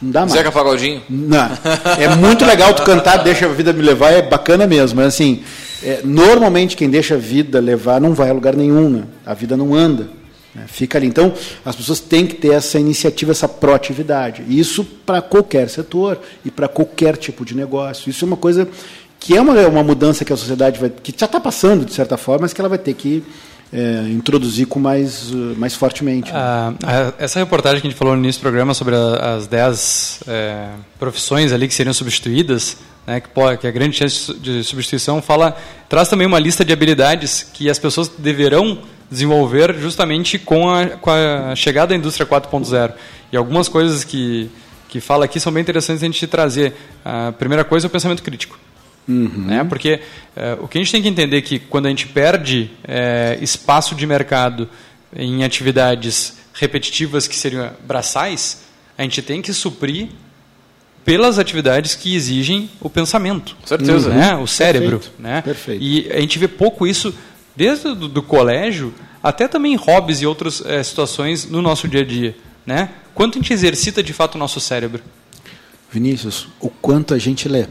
[0.00, 0.32] Não dá mais.
[0.32, 1.02] Zeca Pagodinho?
[1.10, 1.50] Não.
[1.98, 4.96] É muito legal tu cantar, deixa a vida me levar, é bacana mesmo.
[4.96, 5.42] Mas assim,
[5.82, 9.04] é, normalmente quem deixa a vida levar não vai a lugar nenhum, né?
[9.26, 10.08] A vida não anda.
[10.54, 10.64] Né?
[10.66, 11.06] Fica ali.
[11.06, 11.32] Então,
[11.64, 14.44] as pessoas têm que ter essa iniciativa, essa proatividade.
[14.48, 18.10] Isso para qualquer setor e para qualquer tipo de negócio.
[18.10, 18.68] Isso é uma coisa
[19.18, 22.16] que é uma, uma mudança que a sociedade vai, que já está passando de certa
[22.16, 23.22] forma, mas que ela vai ter que
[23.72, 26.30] é, introduzir com mais, mais fortemente.
[26.34, 26.72] Ah,
[27.18, 30.68] essa reportagem que a gente falou no início do programa sobre a, as 10 é,
[30.98, 35.56] profissões ali que seriam substituídas, né, que, pode, que a grande chance de substituição fala,
[35.88, 38.78] traz também uma lista de habilidades que as pessoas deverão
[39.10, 42.92] desenvolver justamente com a, com a chegada da indústria 4.0.
[43.32, 44.48] E algumas coisas que,
[44.88, 46.74] que fala aqui são bem interessantes a gente trazer.
[47.04, 48.58] A primeira coisa é o pensamento crítico.
[49.08, 49.46] Uhum.
[49.46, 49.64] Né?
[49.64, 50.00] Porque
[50.36, 53.38] é, o que a gente tem que entender é que quando a gente perde é,
[53.40, 54.68] espaço de mercado
[55.14, 58.62] em atividades repetitivas que seriam braçais,
[58.96, 60.08] a gente tem que suprir
[61.04, 63.56] pelas atividades que exigem o pensamento.
[63.64, 64.10] certeza.
[64.10, 64.36] Né?
[64.36, 64.98] O cérebro.
[64.98, 65.20] Perfeito.
[65.20, 65.42] Né?
[65.42, 65.82] Perfeito.
[65.82, 67.12] E a gente vê pouco isso
[67.56, 72.04] desde do, do colégio até também hobbies e outras é, situações no nosso dia a
[72.04, 72.36] dia.
[72.64, 72.90] Né?
[73.14, 75.02] Quanto a gente exercita de fato o nosso cérebro?
[75.90, 77.66] Vinícius, o quanto a gente lê.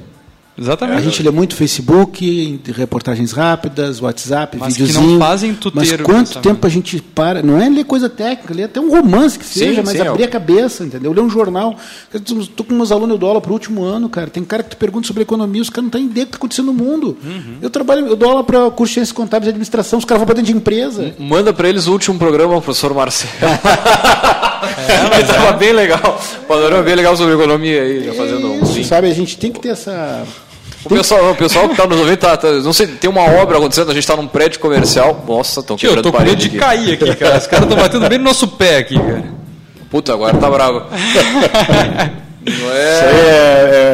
[0.60, 0.98] Exatamente.
[0.98, 5.06] A gente lê muito Facebook, reportagens rápidas, WhatsApp, mas videozinho.
[5.06, 7.42] que não fazem tu Mas quanto tempo a gente para?
[7.42, 10.24] Não é ler coisa técnica, ler até um romance que seja, Sim, mas sim, abrir
[10.24, 10.26] é.
[10.26, 11.14] a cabeça, entendeu?
[11.14, 11.78] Ler um jornal.
[12.14, 14.28] Estou com meus alunos, eu dou aula para o último ano, cara.
[14.28, 16.38] Tem cara que tu pergunta sobre economia, os caras não têm ideia do que está
[16.38, 17.18] acontecendo no mundo.
[17.24, 17.58] Uhum.
[17.62, 20.26] Eu trabalho, eu dou aula para curso de ciências contábeis e administração, os caras vão
[20.26, 21.14] para dentro de empresa.
[21.18, 23.32] Manda para eles o último programa, o professor Marcelo.
[24.90, 26.20] É, Estava bem legal.
[26.48, 28.88] Panorama bem legal sobre economia aí, já fazendo um Isso, link.
[28.88, 29.08] sabe?
[29.08, 30.26] A gente tem que ter essa.
[30.86, 33.58] O pessoal, o pessoal que está nos ouvindo, tá, tá- não sei, tem uma obra
[33.58, 35.24] acontecendo, a gente está num prédio comercial.
[35.28, 36.66] Nossa, estão Tio, eu quebrando tô com medo parede de aqui.
[36.66, 37.38] cair aqui, cara.
[37.38, 39.24] Os caras estão batendo bem no nosso pé aqui, cara.
[39.90, 40.84] Puta, agora tá bravo.
[42.42, 43.02] Não Isso é...
[43.02, 43.20] aí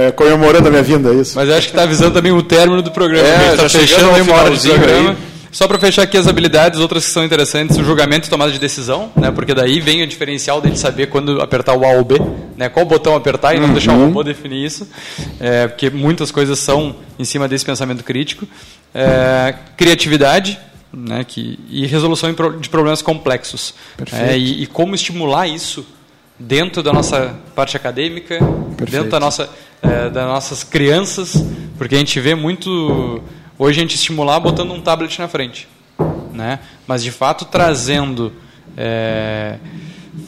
[0.03, 1.33] é, é comemorando a minha vinda, é isso.
[1.35, 3.27] Mas eu acho que está avisando também o término do programa.
[3.27, 5.09] É, tá fechando aí uma hora de finalzinho programa.
[5.09, 5.15] aí.
[5.55, 8.59] Só para fechar aqui as habilidades, outras que são interessantes, o julgamento e tomada de
[8.59, 9.31] decisão, né?
[9.31, 12.15] Porque daí vem o diferencial dele saber quando apertar o A ou B,
[12.57, 12.67] né?
[12.67, 13.71] Qual botão apertar e não Uhum.
[13.71, 14.85] deixar o robô definir isso,
[15.39, 18.45] é, porque muitas coisas são em cima desse pensamento crítico.
[18.93, 20.59] É, criatividade,
[20.91, 21.23] né?
[21.23, 22.29] Que, e resolução
[22.59, 23.73] de problemas complexos.
[23.95, 24.25] Perfeito.
[24.25, 25.85] É, e, e como estimular isso
[26.37, 28.39] dentro da nossa parte acadêmica,
[28.91, 29.49] dentro da nossa,
[29.81, 31.41] é, das nossas crianças,
[31.77, 33.23] porque a gente vê muito
[33.57, 35.67] hoje a gente estimular botando um tablet na frente,
[36.31, 36.59] né?
[36.87, 38.33] Mas de fato trazendo
[38.77, 39.57] é,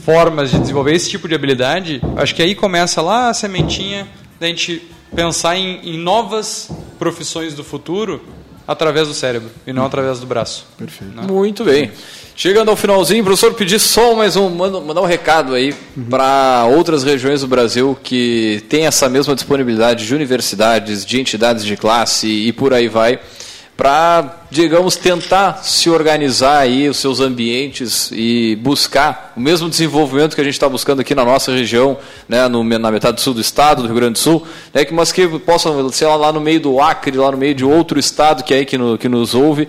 [0.04, 4.08] formas de desenvolver esse tipo de habilidade, acho que aí começa lá a sementinha
[4.40, 4.82] da gente
[5.16, 8.22] pensar em, em novas profissões do futuro
[8.68, 10.66] através do cérebro e não através do braço.
[10.78, 11.14] Perfeito.
[11.24, 11.92] Muito bem.
[12.36, 15.74] Chegando ao finalzinho, professor, pedir só mais um, manda- mandar um recado aí
[16.10, 21.76] para outras regiões do Brasil que têm essa mesma disponibilidade de universidades, de entidades de
[21.78, 23.20] classe e por aí vai,
[23.78, 30.42] para, digamos, tentar se organizar aí os seus ambientes e buscar o mesmo desenvolvimento que
[30.42, 31.96] a gente está buscando aqui na nossa região,
[32.28, 35.12] né, no, na metade sul do estado, do Rio Grande do Sul, né, que, mas
[35.12, 38.44] que possam, sei lá, lá no meio do Acre, lá no meio de outro estado
[38.44, 39.68] que é aí que, no- que nos ouve,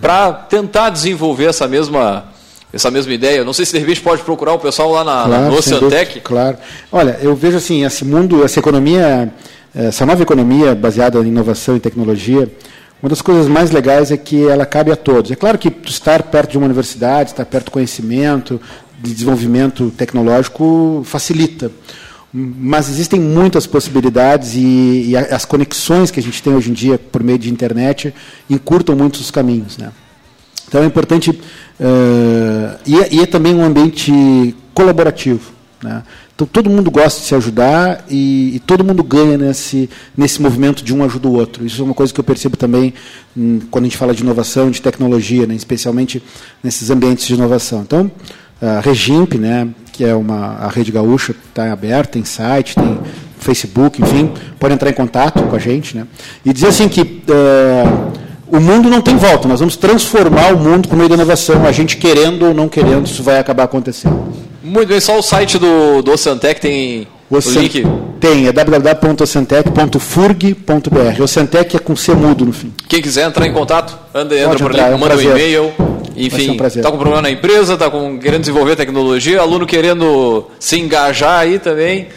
[0.00, 2.24] para tentar desenvolver essa mesma,
[2.72, 3.44] essa mesma ideia.
[3.44, 6.06] Não sei se de repente pode procurar o pessoal lá na, na, no sem Oceantec.
[6.14, 6.56] dúvida, Claro.
[6.90, 9.30] Olha, eu vejo assim, esse mundo, essa economia,
[9.74, 12.48] essa nova economia baseada em inovação e tecnologia,
[13.02, 15.30] uma das coisas mais legais é que ela cabe a todos.
[15.30, 18.60] É claro que estar perto de uma universidade, estar perto do conhecimento,
[19.00, 21.70] de desenvolvimento tecnológico facilita.
[22.32, 26.98] Mas existem muitas possibilidades e, e as conexões que a gente tem hoje em dia
[26.98, 28.14] por meio de internet
[28.48, 29.90] encurtam muito os caminhos, né?
[30.68, 31.40] Então é importante
[31.80, 35.52] eh, e, é, e é também um ambiente colaborativo.
[35.82, 36.02] Né?
[36.40, 40.82] Então todo mundo gosta de se ajudar e, e todo mundo ganha nesse, nesse movimento
[40.82, 41.66] de um ajuda o outro.
[41.66, 42.94] Isso é uma coisa que eu percebo também
[43.36, 45.54] hum, quando a gente fala de inovação, de tecnologia, né?
[45.54, 46.22] especialmente
[46.64, 47.82] nesses ambientes de inovação.
[47.82, 48.10] Então
[48.58, 52.98] a Regimp, né, que é uma a rede gaúcha, está aberta, tem site, tem
[53.38, 56.06] Facebook, enfim, pode entrar em contato com a gente, né?
[56.44, 57.84] E dizer assim que eh,
[58.46, 61.72] o mundo não tem volta, nós vamos transformar o mundo por meio da inovação, a
[61.72, 64.49] gente querendo ou não querendo, isso vai acabar acontecendo.
[64.62, 67.86] Muito bem, só o site do, do Oceantec tem o link.
[68.18, 71.22] Tem, é www.ocentec.furg.br.
[71.22, 72.72] Ocentec é com C mudo no fim.
[72.88, 75.18] Quem quiser entrar em contato, anda, entra Pode por entrar, ali, é um manda um
[75.18, 75.36] prazer.
[75.36, 75.72] e-mail.
[75.78, 79.64] Vai ser Enfim, um está com problema na empresa, está com, querendo desenvolver tecnologia, aluno
[79.66, 82.08] querendo se engajar aí também.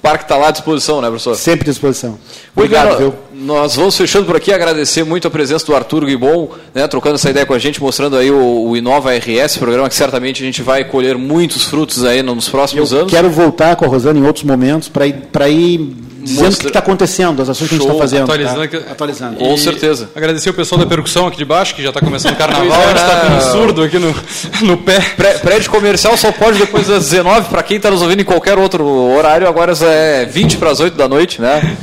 [0.00, 1.34] Parque está lá à disposição, né, professor?
[1.34, 2.18] Sempre à disposição.
[2.54, 3.14] Obrigado, viu?
[3.32, 7.30] Nós vamos fechando por aqui, agradecer muito a presença do Arthur Guibon, né, trocando essa
[7.30, 10.62] ideia com a gente, mostrando aí o, o Inova RS, programa que certamente a gente
[10.62, 13.12] vai colher muitos frutos aí nos próximos Eu anos.
[13.12, 16.62] quero voltar com a Rosana em outros momentos para ir, para ir dizendo Mostra- o
[16.62, 18.22] que está acontecendo, as ações que a gente está fazendo.
[18.24, 18.92] Atualizando, tá?
[18.92, 19.36] Atualizando.
[19.36, 20.10] Com E certeza.
[20.14, 22.84] Agradecer o pessoal da percussão aqui de baixo, que já está começando o carnaval, é,
[22.84, 24.14] a gente está com um surdo aqui no,
[24.62, 25.00] no pé.
[25.16, 28.58] Pré- Prédio comercial só pode depois das 19, para quem está nos ouvindo em qualquer
[28.58, 31.76] outro horário, agora é 20 para as 8 da noite, né?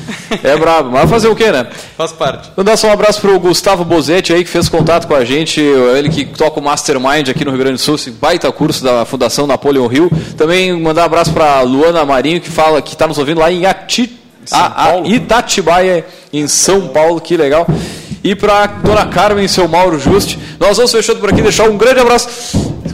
[0.43, 1.67] É brabo, mas fazer o quê, né?
[1.97, 2.49] Faz parte.
[2.57, 6.09] Mandar só um abraço pro Gustavo Bozetti aí, que fez contato com a gente, ele
[6.09, 9.45] que toca o Mastermind aqui no Rio Grande do Sul, esse baita curso da Fundação
[9.47, 10.09] Napoleon Rio.
[10.35, 13.65] Também mandar um abraço para Luana Marinho, que fala que está nos ouvindo lá em
[13.65, 14.19] Ati...
[14.51, 17.65] a- a- Itatibaia, em São Paulo, que legal.
[18.23, 20.39] E para Dona Carmen e seu Mauro Juste.
[20.59, 22.27] Nós vamos fechando por aqui, deixar um grande abraço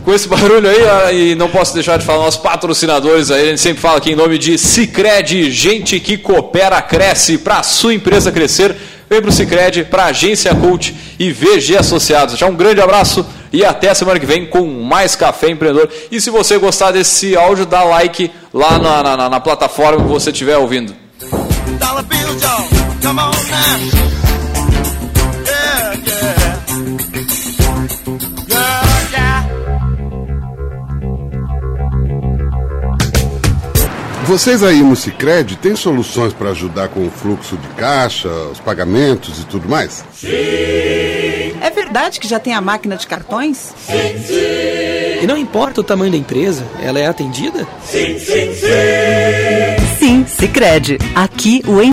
[0.03, 3.49] com esse barulho aí, ah, e não posso deixar de falar nossos patrocinadores aí, a
[3.51, 7.93] gente sempre fala aqui em nome de Cicred, gente que coopera, cresce, para a sua
[7.93, 8.75] empresa crescer,
[9.09, 12.37] vem para o Cicred, para a Agência Cult e VG Associados.
[12.37, 15.89] Já um grande abraço e até a semana que vem com mais Café Empreendedor.
[16.11, 20.29] E se você gostar desse áudio, dá like lá na, na- na plataforma que você
[20.31, 20.93] estiver ouvindo.
[21.79, 22.67] Dollar bills, y'all.
[23.01, 23.77] Come on now.
[25.45, 26.61] Yeah, yeah.
[28.47, 29.45] Yeah, yeah.
[34.25, 39.39] Vocês aí no Cicred têm soluções para ajudar com o fluxo de caixa, os pagamentos
[39.39, 40.05] e tudo mais?
[40.23, 43.73] É verdade que já tem a máquina de cartões?
[45.21, 47.67] E não importa o tamanho da empresa, ela é atendida?
[49.99, 50.97] Sim, Sicredi.
[51.13, 51.81] Aqui o